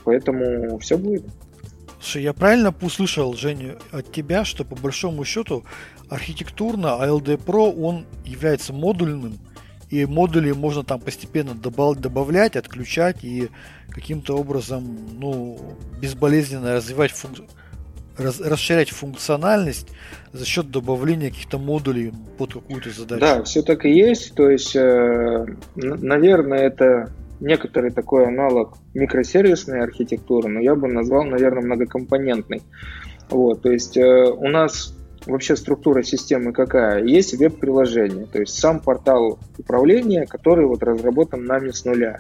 [0.04, 1.24] Поэтому все будет.
[2.00, 5.64] Слушай, я правильно услышал, Женя, от тебя, что по большому счету
[6.10, 9.38] архитектурно ALD Pro он является модульным,
[9.88, 13.48] и модули можно там постепенно добавлять, отключать и
[13.88, 14.84] каким-то образом
[15.18, 15.58] ну,
[16.00, 17.38] безболезненно развивать функ...
[18.18, 18.40] раз...
[18.40, 19.88] расширять функциональность
[20.32, 23.20] за счет добавления каких-то модулей под какую-то задачу.
[23.20, 24.34] Да, все так и есть.
[24.34, 31.62] То есть, э, наверное, это некоторый такой аналог микросервисной архитектуры, но я бы назвал, наверное,
[31.62, 32.62] многокомпонентной.
[33.30, 34.94] Вот, то есть э, у нас
[35.26, 37.02] вообще структура системы какая?
[37.04, 42.18] Есть веб-приложение, то есть сам портал управления, который вот разработан нами с нуля.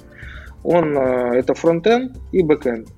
[0.62, 2.88] Он э, это фронтенд и бэкенд.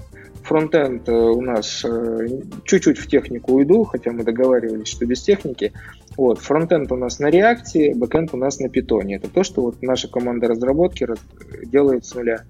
[0.46, 2.28] Фронтенд э, у нас э,
[2.64, 5.72] чуть-чуть в технику уйду, хотя мы договаривались, что без техники.
[6.16, 9.16] Вот, фронтенд у нас на React-е, бэкенд у нас на питоне.
[9.16, 11.04] Это то, что вот наша команда разработки
[11.64, 12.44] делает с нуля.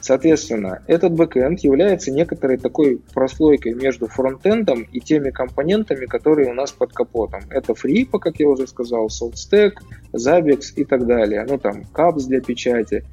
[0.00, 6.70] Соответственно, этот бэкэнд является некоторой такой прослойкой между фронтендом и теми компонентами, которые у нас
[6.70, 7.40] под капотом.
[7.50, 9.72] Это FreeIPA, как я уже сказал, SaltStack,
[10.12, 11.44] Zabbix и так далее.
[11.48, 13.04] Ну там Caps для печати.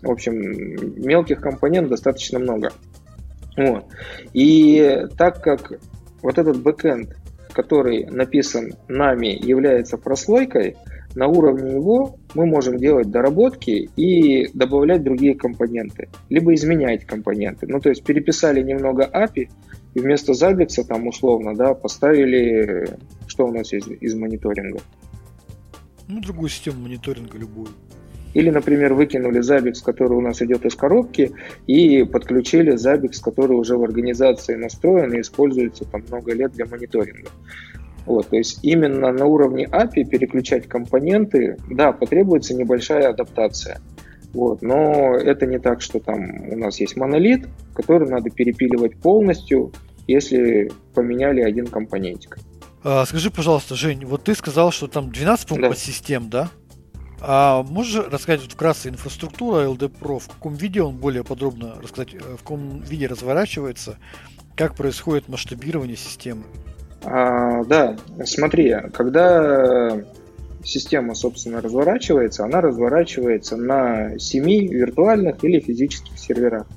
[0.00, 0.34] В общем,
[0.96, 2.72] мелких компонентов достаточно много.
[3.56, 3.86] Вот.
[4.32, 5.72] И так как
[6.22, 7.16] вот этот бэкэнд,
[7.52, 10.76] который написан нами, является прослойкой,
[11.14, 17.66] на уровне него мы можем делать доработки и добавлять другие компоненты, либо изменять компоненты.
[17.66, 19.48] Ну, то есть переписали немного API,
[19.94, 24.80] и вместо Zabbix там условно, да, поставили, что у нас есть из мониторинга.
[26.06, 27.68] Ну, другую систему мониторинга любую.
[28.36, 31.32] Или, например, выкинули Zabbix, который у нас идет из коробки,
[31.66, 37.30] и подключили Zabbix, который уже в организации настроен и используется там много лет для мониторинга.
[38.04, 43.80] Вот, то есть именно на уровне API переключать компоненты, да, потребуется небольшая адаптация.
[44.34, 49.72] Вот, но это не так, что там у нас есть монолит, который надо перепиливать полностью,
[50.06, 52.36] если поменяли один компонентик.
[52.84, 55.74] А, скажи, пожалуйста, Жень, вот ты сказал, что там 12 да.
[55.74, 56.50] систем, да?
[57.28, 62.14] А можешь рассказать вот вкратце инфраструктура LD Pro, в каком виде он более подробно рассказать,
[62.14, 63.98] э, в каком виде разворачивается,
[64.54, 66.44] как происходит масштабирование системы?
[67.02, 70.00] А, да, смотри, когда
[70.62, 76.68] система, собственно, разворачивается, она разворачивается на семи виртуальных или физических серверах.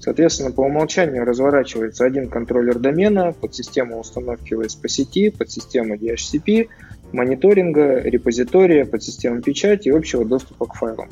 [0.00, 5.94] Соответственно, по умолчанию разворачивается один контроллер домена под систему установки ВС по сети, под систему
[5.94, 6.68] DHCP,
[7.12, 11.08] мониторинга, репозитория, под систему печати и общего доступа к файлам.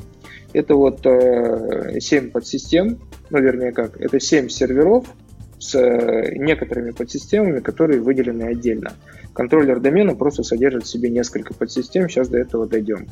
[0.53, 5.05] Это вот э, 7 подсистем, ну вернее как, это 7 серверов,
[5.59, 8.93] с э, некоторыми подсистемами, которые выделены отдельно.
[9.33, 13.07] Контроллер домена просто содержит в себе несколько подсистем, сейчас до этого дойдем.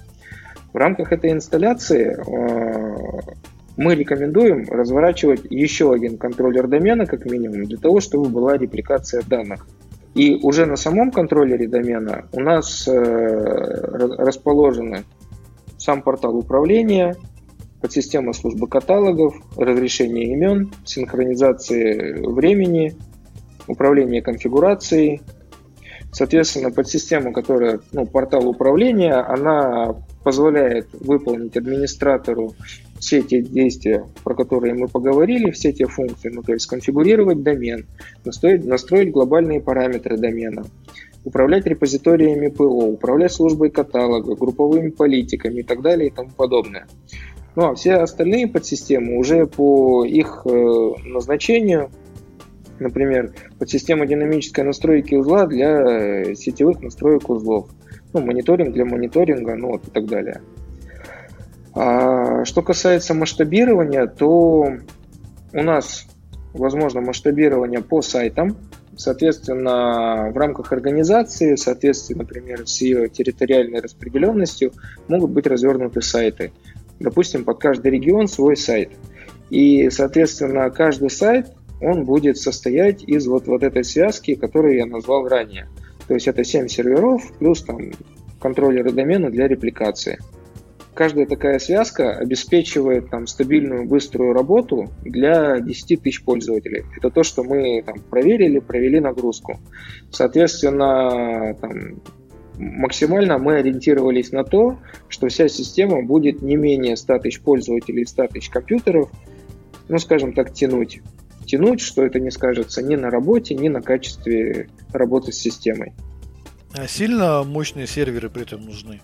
[0.74, 3.32] В рамках этой инсталляции э,
[3.78, 9.68] мы рекомендуем разворачивать еще один контроллер домена, как минимум, для того, чтобы была репликация данных.
[10.16, 15.04] И уже на самом контроллере домена у нас э, расположены
[15.78, 17.18] сам портал управления,
[17.82, 22.96] подсистема службы каталогов, разрешение имен, синхронизации времени,
[23.68, 25.22] управление конфигурацией.
[26.14, 32.54] Соответственно, подсистема, которая, ну, портал управления, она позволяет выполнить администратору
[33.06, 37.86] все те действия, про которые мы поговорили, все те функции, ну, то есть конфигурировать домен,
[38.26, 40.66] настроить, настроить глобальные параметры домена,
[41.24, 46.88] управлять репозиториями ПО, управлять службой каталога, групповыми политиками и так далее и тому подобное.
[47.56, 51.92] Ну а все остальные подсистемы уже по их э, назначению,
[52.80, 57.70] например, подсистема динамической настройки узла для э, сетевых настроек узлов,
[58.14, 60.42] ну, мониторинг для мониторинга, ну вот и так далее.
[61.76, 64.68] А, что касается масштабирования, то
[65.54, 66.08] у нас
[66.54, 68.58] возможно масштабирование по сайтам,
[68.98, 74.72] Соответственно, в рамках организации, соответственно, например, с ее территориальной распределенностью
[75.10, 76.54] могут быть развернуты сайты
[77.00, 78.92] допустим, под каждый регион свой сайт.
[79.50, 81.48] И, соответственно, каждый сайт,
[81.82, 85.68] он будет состоять из вот, вот этой связки, которую я назвал ранее.
[86.08, 87.92] То есть это 7 серверов плюс там
[88.40, 90.20] контроллеры домена для репликации.
[90.96, 96.86] Каждая такая связка обеспечивает там, стабильную, быструю работу для 10 тысяч пользователей.
[96.96, 99.60] Это то, что мы там, проверили, провели нагрузку.
[100.10, 102.02] Соответственно, там,
[102.58, 104.80] максимально мы ориентировались на то,
[105.10, 109.12] что вся система будет не менее 100 тысяч пользователей, 100 тысяч компьютеров,
[109.90, 111.02] ну, скажем так, тянуть.
[111.46, 115.92] Тянуть, что это не скажется ни на работе, ни на качестве работы с системой.
[116.74, 119.02] А сильно мощные серверы при этом нужны?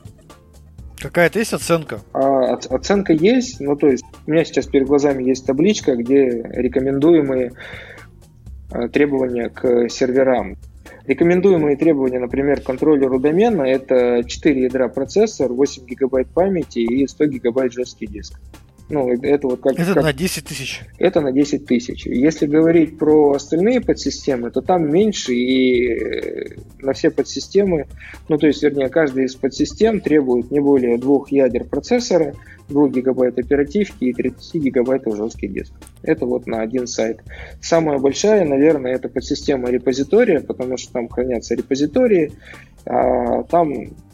[1.02, 2.02] Какая-то есть оценка?
[2.14, 7.54] А, оценка есть, ну то есть у меня сейчас перед глазами есть табличка, где рекомендуемые
[8.70, 10.58] а, требования к серверам.
[11.08, 17.74] Рекомендуемые требования, например, контроллеру домена– это 4 ядра процессор, 8 гигабайт памяти и 100 гигабайт
[17.74, 18.40] жесткий диск.
[18.92, 19.80] Ну, это вот как...
[19.80, 20.04] Это как...
[20.04, 20.82] на 10 тысяч.
[21.00, 22.06] Это на 10 тысяч.
[22.06, 27.88] Если говорить про остальные подсистемы, то там меньше, и на все подсистемы,
[28.28, 32.36] ну, то есть, вернее, каждая из подсистем требует не более двух ядер процессора,
[32.68, 35.72] 2 гигабайт оперативки и 30 гигабайтов жесткий диск.
[36.04, 37.22] Это вот на один сайт.
[37.62, 42.34] Самая большая, наверное, это подсистема репозитория, потому что там хранятся репозитории,
[42.86, 43.72] а там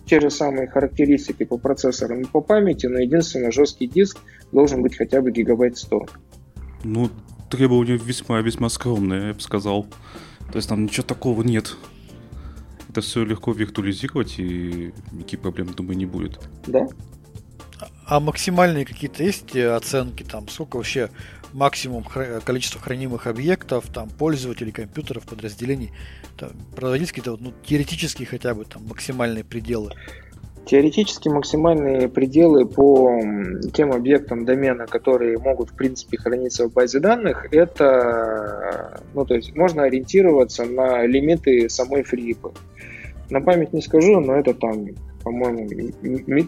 [0.08, 4.20] те же самые характеристики по процессорам и по памяти, но единственное, жесткий диск
[4.52, 6.06] должен быть хотя бы гигабайт 100.
[6.84, 7.10] Ну,
[7.50, 9.86] требования весьма-весьма скромные, я бы сказал.
[10.52, 11.76] То есть там ничего такого нет.
[12.90, 16.40] Это все легко виртуализировать, и никаких проблем, думаю, не будет.
[16.66, 16.88] Да,
[18.08, 21.10] а максимальные какие-то есть оценки, там, сколько вообще
[21.54, 25.92] максимум хра- количества хранимых объектов, там, пользователей, компьютеров, подразделений,
[26.38, 29.92] там, проводить какие-то, ну, теоретические хотя бы, там, максимальные пределы?
[30.66, 33.22] Теоретически максимальные пределы по
[33.74, 39.56] тем объектам домена, которые могут, в принципе, храниться в базе данных, это, ну, то есть
[39.56, 42.54] можно ориентироваться на лимиты самой FreeIP.
[43.30, 44.88] На память не скажу, но это там
[45.28, 45.68] по-моему,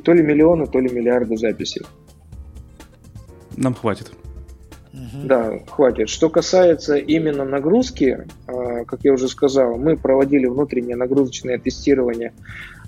[0.04, 1.82] то ли миллионы, то ли миллиарды записей.
[3.58, 4.14] Нам хватит.
[5.14, 6.10] Да, хватит.
[6.10, 12.34] Что касается именно нагрузки, а, как я уже сказал, мы проводили внутреннее нагрузочное тестирование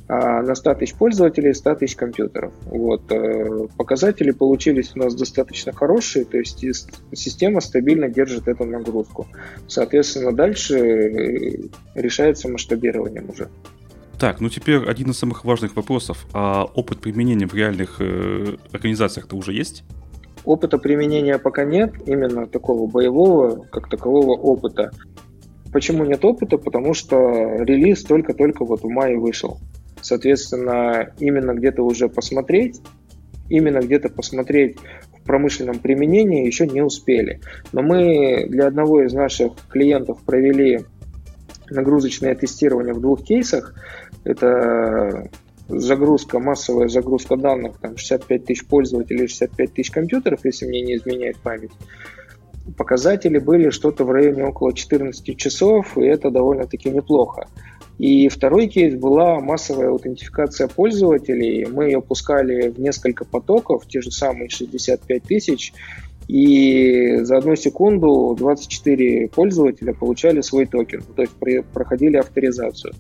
[0.08, 2.52] а, на 100 тысяч пользователей, 100 тысяч компьютеров.
[2.66, 3.10] Вот.
[3.12, 6.66] Э, показатели получились у нас достаточно хорошие, то есть
[7.14, 9.28] система стабильно держит эту нагрузку.
[9.68, 13.50] Соответственно, дальше э, решается масштабированием уже.
[14.20, 16.28] Так, ну теперь один из самых важных вопросов.
[16.34, 19.84] А опыт применения в реальных э, организациях-то уже есть?
[20.46, 24.92] Опыта применения пока нет, именно такого боевого, как такового опыта.
[25.72, 26.58] Почему нет опыта?
[26.58, 29.60] Потому что релиз только-только вот в мае вышел.
[30.02, 32.82] Соответственно, именно где-то уже посмотреть,
[33.50, 34.78] именно где-то посмотреть
[35.18, 37.40] в промышленном применении еще не успели.
[37.72, 40.82] Но мы для одного из наших клиентов провели
[41.70, 43.76] нагрузочное тестирование в двух кейсах.
[44.24, 45.30] Это
[45.80, 51.38] загрузка, массовая загрузка данных, там 65 тысяч пользователей, 65 тысяч компьютеров, если мне не изменяет
[51.38, 51.72] память.
[52.78, 57.48] Показатели были что-то в районе около 14 часов, и это довольно-таки неплохо.
[57.98, 61.66] И второй кейс была массовая аутентификация пользователей.
[61.66, 65.74] Мы ее пускали в несколько потоков, те же самые 65 тысяч,
[66.28, 71.34] и за одну секунду 24 пользователя получали свой токен, то есть
[71.74, 72.94] проходили авторизацию.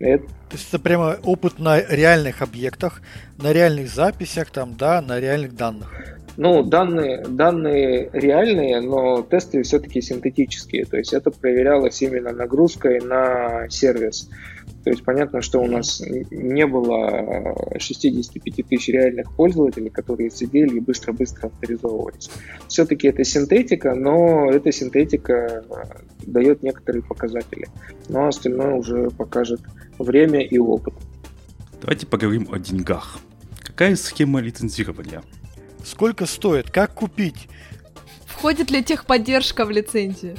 [0.00, 0.24] Это...
[0.24, 3.02] То есть это прямо опыт на реальных объектах,
[3.38, 5.92] на реальных записях, там, да, на реальных данных.
[6.36, 10.86] Ну, данные, данные реальные, но тесты все-таки синтетические.
[10.86, 14.28] То есть это проверялось именно нагрузкой на сервис.
[14.84, 20.80] То есть понятно, что у нас не было 65 тысяч реальных пользователей, которые сидели и
[20.80, 22.30] быстро-быстро авторизовывались.
[22.68, 25.64] Все-таки это синтетика, но эта синтетика
[26.22, 27.68] дает некоторые показатели.
[28.08, 29.60] Но остальное уже покажет
[29.98, 30.94] время и опыт.
[31.80, 33.20] Давайте поговорим о деньгах.
[33.62, 35.22] Какая схема лицензирования?
[35.84, 36.70] Сколько стоит?
[36.70, 37.48] Как купить?
[38.26, 40.36] Входит ли техподдержка в лицензию?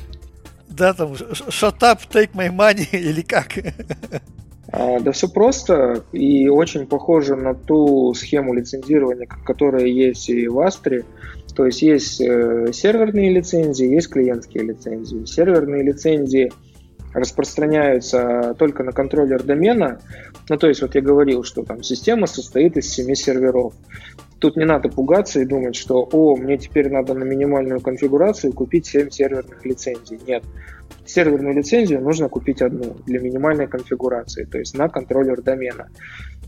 [0.71, 3.57] Да, там, shut up, take my money, или как?
[4.71, 10.59] А, да все просто и очень похоже на ту схему лицензирования, которая есть и в
[10.59, 11.03] Астре.
[11.55, 15.25] То есть есть э, серверные лицензии, есть клиентские лицензии.
[15.25, 16.51] Серверные лицензии
[17.13, 19.99] распространяются только на контроллер домена.
[20.49, 23.73] Ну, то есть, вот я говорил, что там система состоит из семи серверов.
[24.41, 28.87] Тут не надо пугаться и думать, что, о, мне теперь надо на минимальную конфигурацию купить
[28.87, 30.19] 7 серверных лицензий.
[30.25, 30.43] Нет.
[31.05, 35.89] Серверную лицензию нужно купить одну для минимальной конфигурации, то есть на контроллер домена.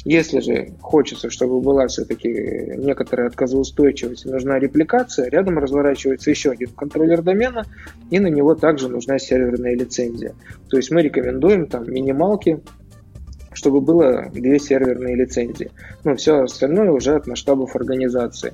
[0.05, 2.29] Если же хочется, чтобы была все-таки
[2.77, 7.63] некоторая отказоустойчивость, нужна репликация, рядом разворачивается еще один контроллер домена,
[8.09, 10.33] и на него также нужна серверная лицензия.
[10.67, 12.59] То есть мы рекомендуем там минималки
[13.53, 15.71] чтобы было две серверные лицензии.
[16.03, 18.53] Ну, все остальное уже от масштабов организации.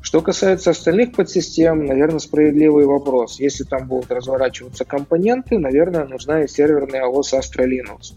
[0.00, 3.38] Что касается остальных подсистем, наверное, справедливый вопрос.
[3.38, 8.14] Если там будут разворачиваться компоненты, наверное, нужна и серверная ОС Astra Linux.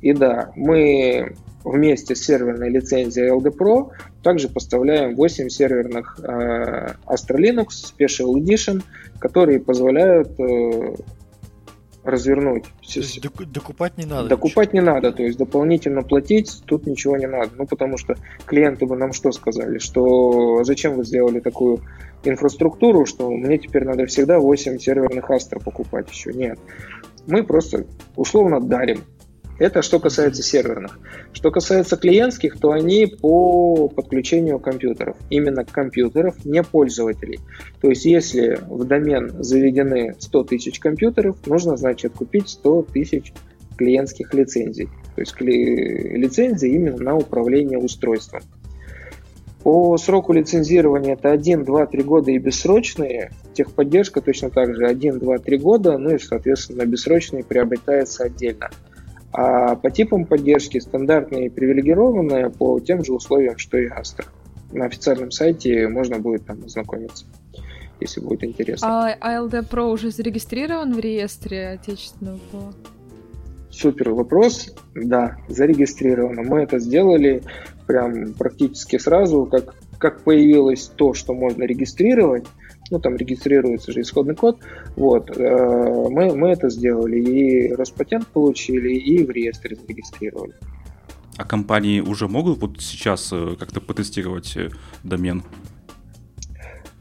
[0.00, 3.90] И да, мы вместе с серверной лицензией LD Pro
[4.22, 8.82] также поставляем 8 серверных э, Astra Linux Special Edition,
[9.18, 10.94] которые позволяют э,
[12.06, 12.64] развернуть.
[13.46, 14.28] Докупать не надо.
[14.28, 14.86] Докупать ничего.
[14.86, 17.50] не надо, то есть дополнительно платить тут ничего не надо.
[17.56, 21.80] Ну, потому что клиенты бы нам что сказали, что зачем вы сделали такую
[22.24, 26.32] инфраструктуру, что мне теперь надо всегда 8 серверных астр покупать еще.
[26.32, 26.58] Нет.
[27.26, 29.00] Мы просто условно дарим
[29.58, 30.98] это что касается серверных.
[31.32, 35.16] Что касается клиентских, то они по подключению компьютеров.
[35.30, 37.40] Именно компьютеров, не пользователей.
[37.80, 43.32] То есть, если в домен заведены 100 тысяч компьютеров, нужно, значит, купить 100 тысяч
[43.76, 44.88] клиентских лицензий.
[45.14, 48.42] То есть лицензии именно на управление устройством.
[49.62, 53.32] По сроку лицензирования это 1, 2, 3 года и бессрочные.
[53.54, 58.70] Техподдержка точно так же 1, 2, 3 года, ну и, соответственно, бессрочные приобретается отдельно.
[59.38, 64.24] А по типам поддержки стандартные и привилегированные по тем же условиям, что и Astra.
[64.72, 67.26] На официальном сайте можно будет там ознакомиться,
[68.00, 69.14] если будет интересно.
[69.20, 72.72] А ALD Pro уже зарегистрирован в реестре отечественного ПО?
[73.70, 74.74] Супер вопрос.
[74.94, 76.42] Да, зарегистрировано.
[76.42, 77.42] Мы это сделали
[77.86, 82.46] прям практически сразу, как, как появилось то, что можно регистрировать,
[82.90, 84.58] ну, там регистрируется же исходный код,
[84.96, 90.54] вот, э, мы, мы это сделали, и Роспатент получили, и в реестре зарегистрировали.
[91.36, 94.70] А компании уже могут вот сейчас э, как-то потестировать э,
[95.02, 95.42] домен?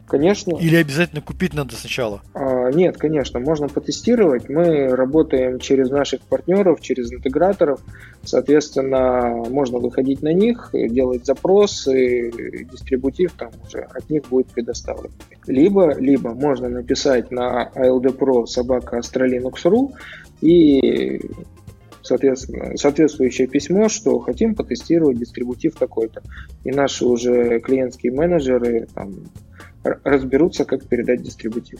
[0.07, 0.57] Конечно.
[0.57, 2.21] Или обязательно купить надо сначала?
[2.33, 4.49] А, нет, конечно, можно потестировать.
[4.49, 7.81] Мы работаем через наших партнеров, через интеграторов.
[8.23, 12.31] Соответственно, можно выходить на них, делать запрос, и
[12.71, 15.11] дистрибутив там уже от них будет предоставлен.
[15.47, 19.91] Либо, либо можно написать на ALDPro собака Astralinux.ru
[20.41, 21.21] и
[22.05, 26.21] соответственно, соответствующее письмо, что хотим потестировать дистрибутив такой-то.
[26.63, 29.13] И наши уже клиентские менеджеры там,
[30.03, 31.79] разберутся, как передать дистрибутив.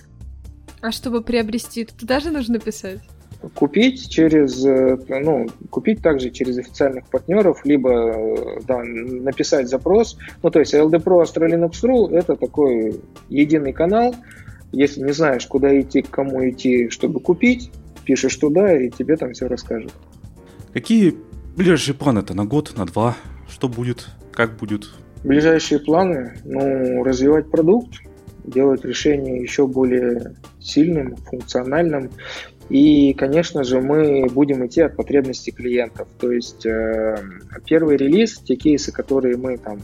[0.81, 2.99] А чтобы приобрести, туда же нужно писать?
[3.53, 10.17] Купить через, э, ну, купить также через официальных партнеров, либо э, да, написать запрос.
[10.41, 14.15] Ну, то есть LD Pro Australinux.ru это такой единый канал.
[14.71, 17.71] Если не знаешь, куда идти, к кому идти, чтобы купить,
[18.05, 19.93] пишешь туда, и тебе там все расскажут.
[20.73, 21.15] Какие
[21.55, 23.15] ближайшие планы-то на год, на два?
[23.47, 24.07] Что будет?
[24.31, 24.89] Как будет?
[25.25, 27.95] Ближайшие планы, ну, развивать продукт,
[28.43, 32.11] делать решение еще более сильным, функциональным.
[32.69, 36.07] И, конечно же, мы будем идти от потребностей клиентов.
[36.19, 37.17] То есть э,
[37.65, 39.81] первый релиз, те кейсы, которые мы там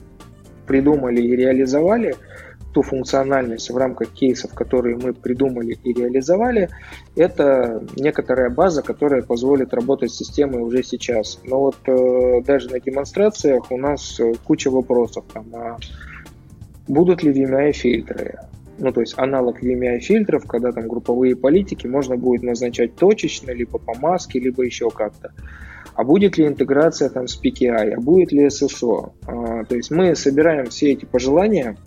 [0.68, 2.16] придумали и реализовали–
[2.74, 6.70] ту функциональность в рамках кейсов, которые мы придумали и реализовали,
[7.16, 11.40] это некоторая база, которая позволит работать с системой уже сейчас.
[11.44, 15.26] Но вот э, даже на демонстрациях у нас э, куча вопросов.
[15.34, 15.78] Там, а
[16.88, 18.40] будут ли VMI фильтры?
[18.78, 23.78] Ну, то есть аналог VMI фильтров, когда там групповые политики можно будет назначать точечно, либо
[23.78, 25.32] по маске, либо еще как-то.
[25.94, 29.12] А будет ли интеграция там с PKI, а будет ли SSO?
[29.28, 31.78] А, то есть мы собираем все эти пожелания,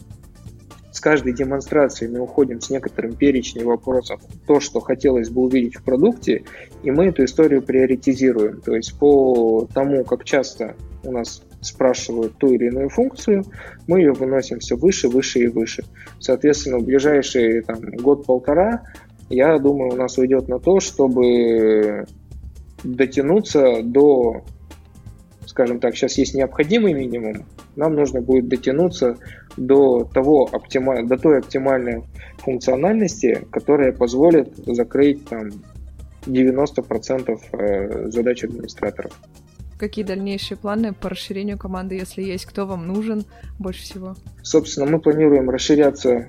[1.05, 6.45] каждой демонстрацией мы уходим с некоторым перечнем вопросов, то, что хотелось бы увидеть в продукте,
[6.83, 8.63] и мы эту историю приоритизируем.
[8.63, 13.45] То есть по тому, как часто у нас спрашивают ту или иную функцию,
[13.87, 15.85] мы ее выносим все выше, выше и выше.
[16.21, 17.63] Соответственно, в ближайшие
[18.01, 18.85] год-полтора,
[19.29, 22.07] я думаю, у нас уйдет на то, чтобы
[22.83, 24.43] дотянуться до,
[25.47, 29.19] скажем так, сейчас есть необходимый минимум, нам нужно будет дотянуться
[29.57, 31.07] до, того оптималь...
[31.07, 32.05] до той оптимальной
[32.39, 35.51] функциональности, которая позволит закрыть там,
[36.27, 39.13] 90% э, задач администраторов.
[39.79, 43.25] Какие дальнейшие планы по расширению команды, если есть, кто вам нужен
[43.59, 44.15] больше всего?
[44.43, 46.29] Собственно, мы планируем расширяться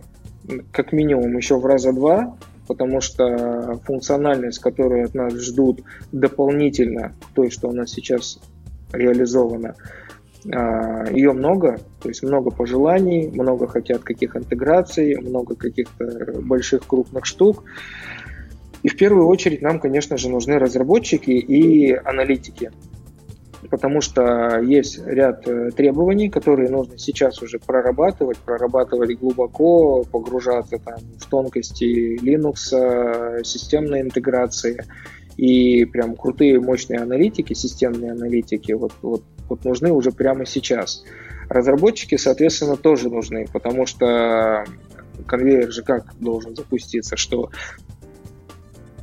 [0.71, 2.37] как минимум еще в раза два,
[2.67, 8.39] потому что функциональность, которую от нас ждут дополнительно к той, что у нас сейчас
[8.91, 9.75] реализована,
[10.45, 17.63] Ее много, то есть много пожеланий, много хотят каких интеграций, много каких-то больших крупных штук.
[18.83, 22.71] И в первую очередь нам, конечно же, нужны разработчики и аналитики,
[23.71, 30.99] потому что есть ряд э, требований, которые нужно сейчас уже прорабатывать, прорабатывать глубоко, погружаться там,
[31.19, 34.85] в тонкости Linux, системной интеграции
[35.37, 41.03] и прям крутые мощные аналитики, системные аналитики, вот, вот вот нужны уже прямо сейчас.
[41.49, 44.65] Разработчики, соответственно, тоже нужны, потому что
[45.27, 47.51] конвейер же как должен запуститься, что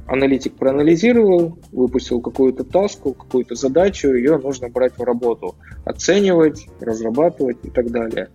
[0.07, 5.55] аналитик проанализировал, выпустил какую-то таску, какую-то задачу, ее нужно брать в работу,
[5.85, 8.29] оценивать, разрабатывать и так далее.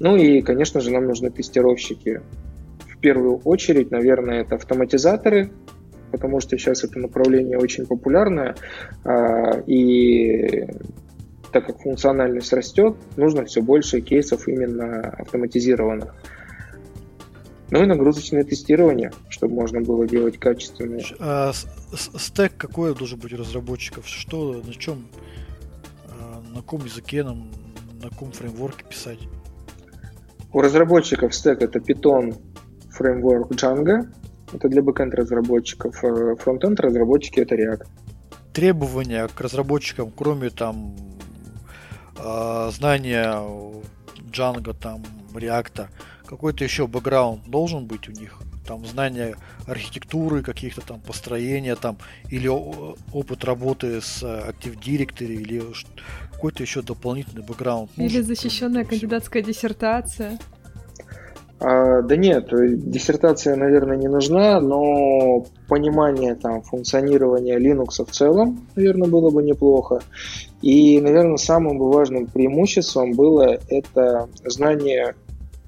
[0.00, 2.20] Ну и, конечно же, нам нужны тестировщики.
[2.88, 5.50] В первую очередь, наверное, это автоматизаторы,
[6.14, 8.54] потому что сейчас это направление очень популярное,
[9.04, 10.64] а, и
[11.52, 16.14] так как функциональность растет, нужно все больше кейсов именно автоматизированных.
[17.70, 21.04] Ну и нагрузочное тестирование, чтобы можно было делать качественные.
[21.18, 21.50] А
[21.92, 24.06] стек какой должен быть у разработчиков?
[24.06, 25.08] Что, на чем,
[26.06, 27.50] а, на каком языке нам,
[28.00, 29.18] на каком фреймворке писать?
[30.52, 32.36] У разработчиков стек это Python,
[32.90, 34.06] фреймворк Django,
[34.54, 37.86] это для бэкенд разработчиков, э, фронтенд разработчики это React.
[38.52, 40.94] Требования к разработчикам, кроме там
[42.18, 43.34] э, знания
[44.32, 45.02] Django, там,
[45.32, 45.88] React,
[46.26, 49.36] какой-то еще бэкграунд должен быть у них, там знания
[49.66, 51.98] архитектуры, каких-то там построения, там,
[52.30, 55.62] или опыт работы с Active Directory, или
[56.32, 57.90] какой-то еще дополнительный бэкграунд.
[57.96, 60.38] Или защищенная кандидатская диссертация.
[61.66, 69.08] А, да нет, диссертация, наверное, не нужна, но понимание там функционирования Linux в целом, наверное,
[69.08, 70.00] было бы неплохо.
[70.60, 75.14] И, наверное, самым важным преимуществом было это знание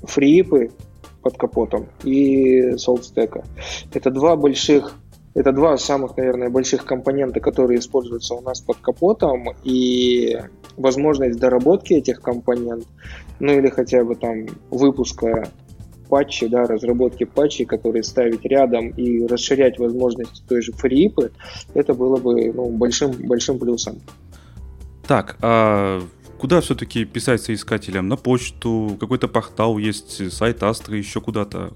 [0.03, 0.71] фрипы
[1.23, 3.45] под капотом и солдстека.
[3.95, 4.99] Это два больших
[5.33, 10.39] это два самых, наверное, больших компонента, которые используются у нас под капотом, и
[10.79, 12.89] возможность доработки этих компонентов,
[13.39, 15.49] ну или хотя бы там выпуска
[16.09, 21.31] патчи, да, разработки патчей, которые ставить рядом и расширять возможности той же фрипы,
[21.75, 24.01] это было бы ну, большим, большим плюсом.
[25.07, 26.03] Так, а
[26.39, 28.09] куда все-таки писать соискателям?
[28.09, 31.73] На почту, какой-то портал есть, сайт Астры, еще куда-то?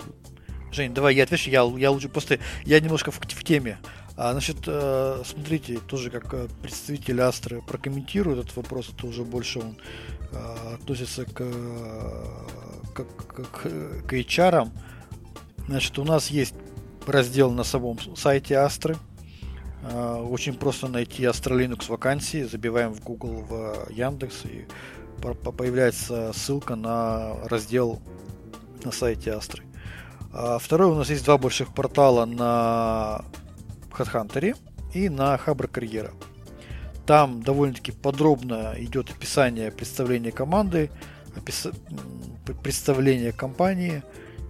[0.73, 3.79] Жень, давай я отвечу, я, я лучше просто, я немножко в, в теме.
[4.17, 9.61] А, значит, э, смотрите, тоже как э, представитель Астры прокомментирую этот вопрос, это уже больше
[9.61, 9.77] он
[10.31, 11.43] э, относится к,
[12.95, 14.69] к, к, к HR.
[15.67, 16.55] Значит, у нас есть
[17.07, 18.97] раздел на самом сайте Астры.
[19.95, 24.67] Очень просто найти Astra Linux вакансии, забиваем в Google, в Яндекс и
[25.21, 28.01] появляется ссылка на раздел
[28.85, 29.65] на сайте Астры.
[30.61, 33.25] Второе, у нас есть два больших портала на
[33.91, 34.57] HeadHunter
[34.95, 36.13] и на Хабр Карьера.
[37.07, 40.91] Там довольно-таки подробно идет описание представления команды,
[41.37, 41.69] опис...
[42.63, 44.03] представление компании,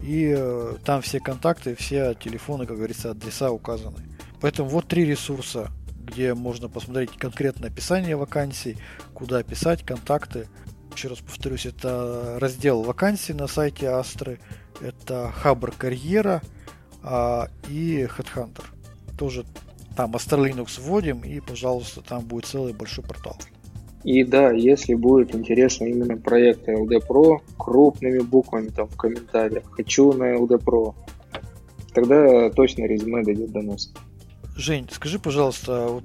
[0.02, 3.98] и э, там все контакты, все телефоны, как говорится, адреса указаны.
[4.40, 5.70] Поэтому вот три ресурса,
[6.04, 8.78] где можно посмотреть конкретное описание вакансий,
[9.12, 10.48] куда писать, контакты.
[10.94, 14.40] Еще раз повторюсь, это раздел вакансий на сайте Астры,
[14.80, 16.42] это Хабр Карьера
[17.02, 18.64] а, и Headhunter
[19.20, 19.44] тоже
[19.96, 23.36] там Astra Linux вводим, и, пожалуйста, там будет целый большой портал.
[24.04, 30.12] И да, если будет интересно именно проект LD Pro, крупными буквами там в комментариях, хочу
[30.12, 30.94] на LD Pro,
[31.92, 33.92] тогда точно резюме дойдет до нас.
[34.56, 36.04] Жень, скажи, пожалуйста, вот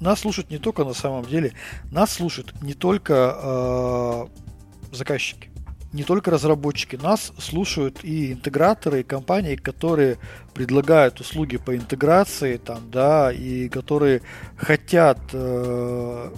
[0.00, 1.52] нас слушают не только на самом деле,
[1.90, 5.50] нас слушают не только э, заказчики
[5.94, 10.18] не только разработчики, нас слушают и интеграторы, и компании, которые
[10.52, 14.20] предлагают услуги по интеграции, там, да, и которые
[14.56, 16.30] хотят, э,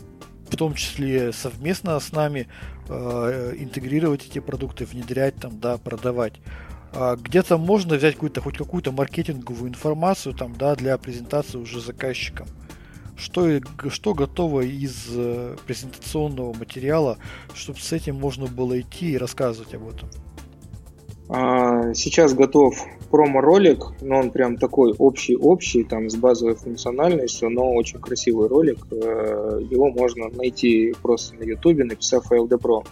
[0.51, 2.49] в том числе совместно с нами,
[2.89, 6.35] э, интегрировать эти продукты, внедрять, там, да, продавать.
[6.93, 12.47] А где-то можно взять какую-то, хоть какую-то маркетинговую информацию, там, да, для презентации уже заказчикам
[13.17, 17.19] что, что готово из э, презентационного материала,
[17.55, 20.11] чтобы с этим можно было идти и рассказывать об этом?
[21.29, 22.77] А, сейчас готов
[23.11, 28.79] промо-ролик, но он прям такой общий-общий, там с базовой функциональностью, но очень красивый ролик.
[28.91, 32.85] Э, его можно найти просто на ютубе, написав LD Pro.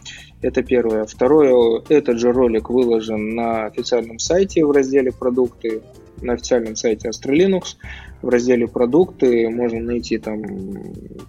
[0.43, 1.05] Это первое.
[1.05, 5.83] Второе, этот же ролик выложен на официальном сайте в разделе «Продукты»,
[6.21, 7.77] на официальном сайте Astra Linux
[8.25, 10.43] в разделе продукты можно найти там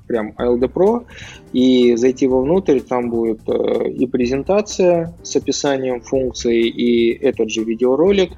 [0.08, 1.06] прям ALD Pro
[1.54, 8.32] и зайти вовнутрь, там будет э, и презентация с описанием функций, и этот же видеоролик.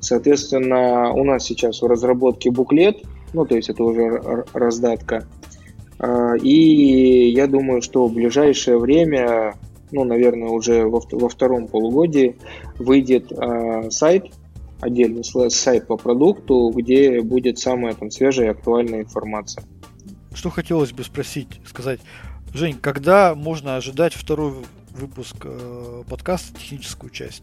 [0.00, 3.02] Соответственно, у нас сейчас в разработке буклет,
[3.32, 5.26] ну то есть это уже раздатка.
[5.98, 9.54] А, и я думаю, что в ближайшее время,
[9.90, 12.36] ну, наверное, уже во, во втором полугодии
[12.78, 14.26] выйдет э, сайт
[14.80, 19.64] отдельный сайт по продукту, где будет самая там свежая и актуальная информация.
[20.34, 22.00] Что хотелось бы спросить, сказать,
[22.54, 24.52] Жень, когда можно ожидать второй
[24.92, 27.42] выпуск э, подкаста техническую часть?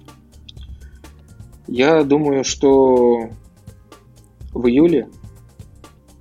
[1.68, 3.30] Я думаю, что
[4.54, 5.10] в июле,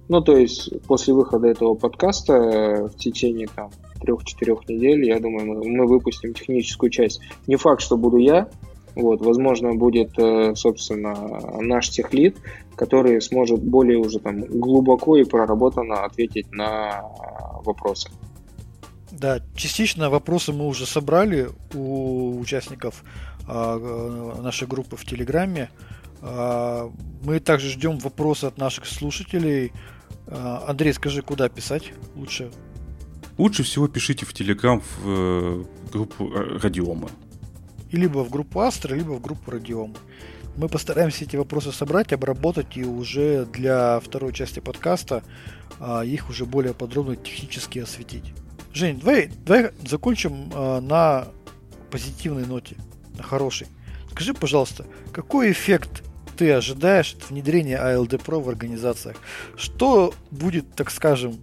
[0.08, 5.64] ну то есть после выхода этого подкаста в течение там трех-четырех недель, я думаю, мы,
[5.64, 7.20] мы выпустим техническую часть.
[7.46, 8.48] Не факт, что буду я,
[8.94, 11.14] вот, возможно, будет, э, собственно,
[11.60, 12.36] наш техлит,
[12.76, 17.02] который сможет более уже там глубоко и проработанно ответить на
[17.64, 18.10] вопросы.
[19.10, 23.04] Да, частично вопросы мы уже собрали у участников
[23.46, 25.70] а, нашей группы в Телеграме.
[26.20, 26.90] А,
[27.22, 29.72] мы также ждем вопросы от наших слушателей.
[30.26, 32.50] А, Андрей, скажи, куда писать лучше?
[33.38, 37.08] Лучше всего пишите в Телеграм в э, группу э, Радиома
[37.94, 39.94] либо в группу Астра, либо в группу Радиом.
[40.56, 45.24] Мы постараемся эти вопросы собрать, обработать и уже для второй части подкаста
[45.80, 48.32] а, их уже более подробно технически осветить.
[48.72, 51.28] Жень, давай, давай закончим а, на
[51.90, 52.76] позитивной ноте,
[53.16, 53.66] на хорошей.
[54.12, 56.04] Скажи, пожалуйста, какой эффект
[56.36, 59.16] ты ожидаешь от внедрения ALD Pro в организациях?
[59.56, 61.40] Что будет, так скажем,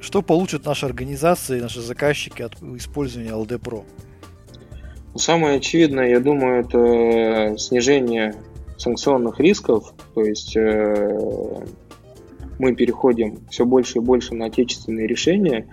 [0.00, 3.84] что получат наши организации, наши заказчики от использования LD Pro?
[5.16, 8.34] Самое очевидное, я думаю, это снижение
[8.76, 11.64] санкционных рисков, то есть э,
[12.58, 15.68] мы переходим все больше и больше на отечественные решения.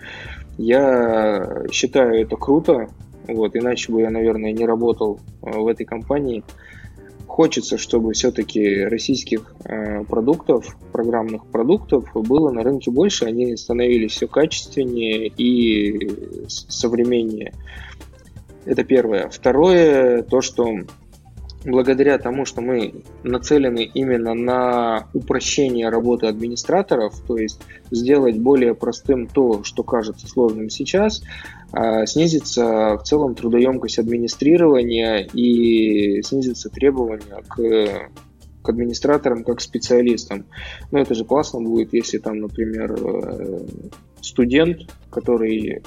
[0.58, 2.88] Я считаю это круто,
[3.26, 6.44] вот, иначе бы я, наверное, не работал э, в этой компании.
[7.26, 14.28] Хочется, чтобы все-таки российских э, продуктов, программных продуктов было на рынке больше, они становились все
[14.28, 17.54] качественнее и современнее.
[18.64, 19.28] Это первое.
[19.28, 20.68] Второе, то, что
[21.64, 27.60] благодаря тому, что мы нацелены именно на упрощение работы администраторов, то есть
[27.90, 31.22] сделать более простым то, что кажется сложным сейчас,
[31.72, 38.10] а, снизится в целом трудоемкость администрирования и снизится требования к
[38.62, 40.46] к администраторам как специалистам.
[40.92, 43.66] Но это же классно будет, если там, например, э,
[44.20, 45.82] студент, который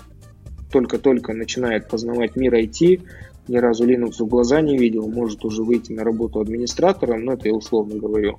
[0.72, 3.01] только-только начинает познавать мир IT,
[3.47, 7.47] ни разу Linux в глаза не видел, может уже выйти на работу администратором, ну это
[7.47, 8.38] я условно говорю,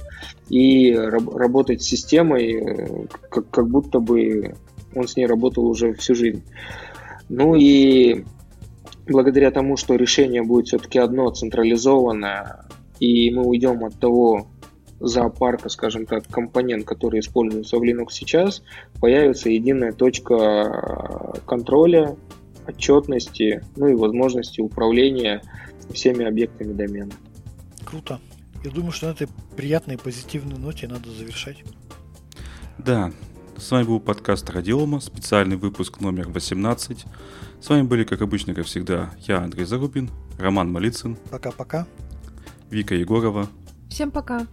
[0.48, 4.54] и раб- работать с системой, э, как, как будто бы
[4.94, 6.42] он с ней работал уже всю жизнь.
[7.28, 8.24] Ну и
[9.06, 12.66] благодаря тому, что решение будет все-таки одно централизованное,
[12.98, 14.48] и мы уйдем от того
[15.00, 18.62] зоопарка, скажем так, компонент, который используется в Linux сейчас,
[19.00, 22.16] появится единая точка контроля,
[22.66, 25.42] отчетности, ну и возможности управления
[25.92, 27.12] всеми объектами домена.
[27.84, 28.20] Круто.
[28.64, 31.62] Я думаю, что на этой приятной и позитивной ноте надо завершать.
[32.78, 33.12] Да,
[33.56, 37.04] с вами был подкаст Радиома, специальный выпуск номер 18.
[37.60, 41.16] С вами были, как обычно, как всегда, я, Андрей Зарубин, Роман Малицын.
[41.30, 41.86] Пока-пока.
[42.70, 43.46] Вика Егорова.
[43.88, 44.46] Всем пока.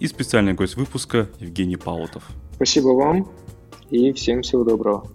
[0.00, 2.24] И специальный гость выпуска Евгений Паутов.
[2.54, 3.30] Спасибо вам
[3.90, 5.06] и всем всего доброго.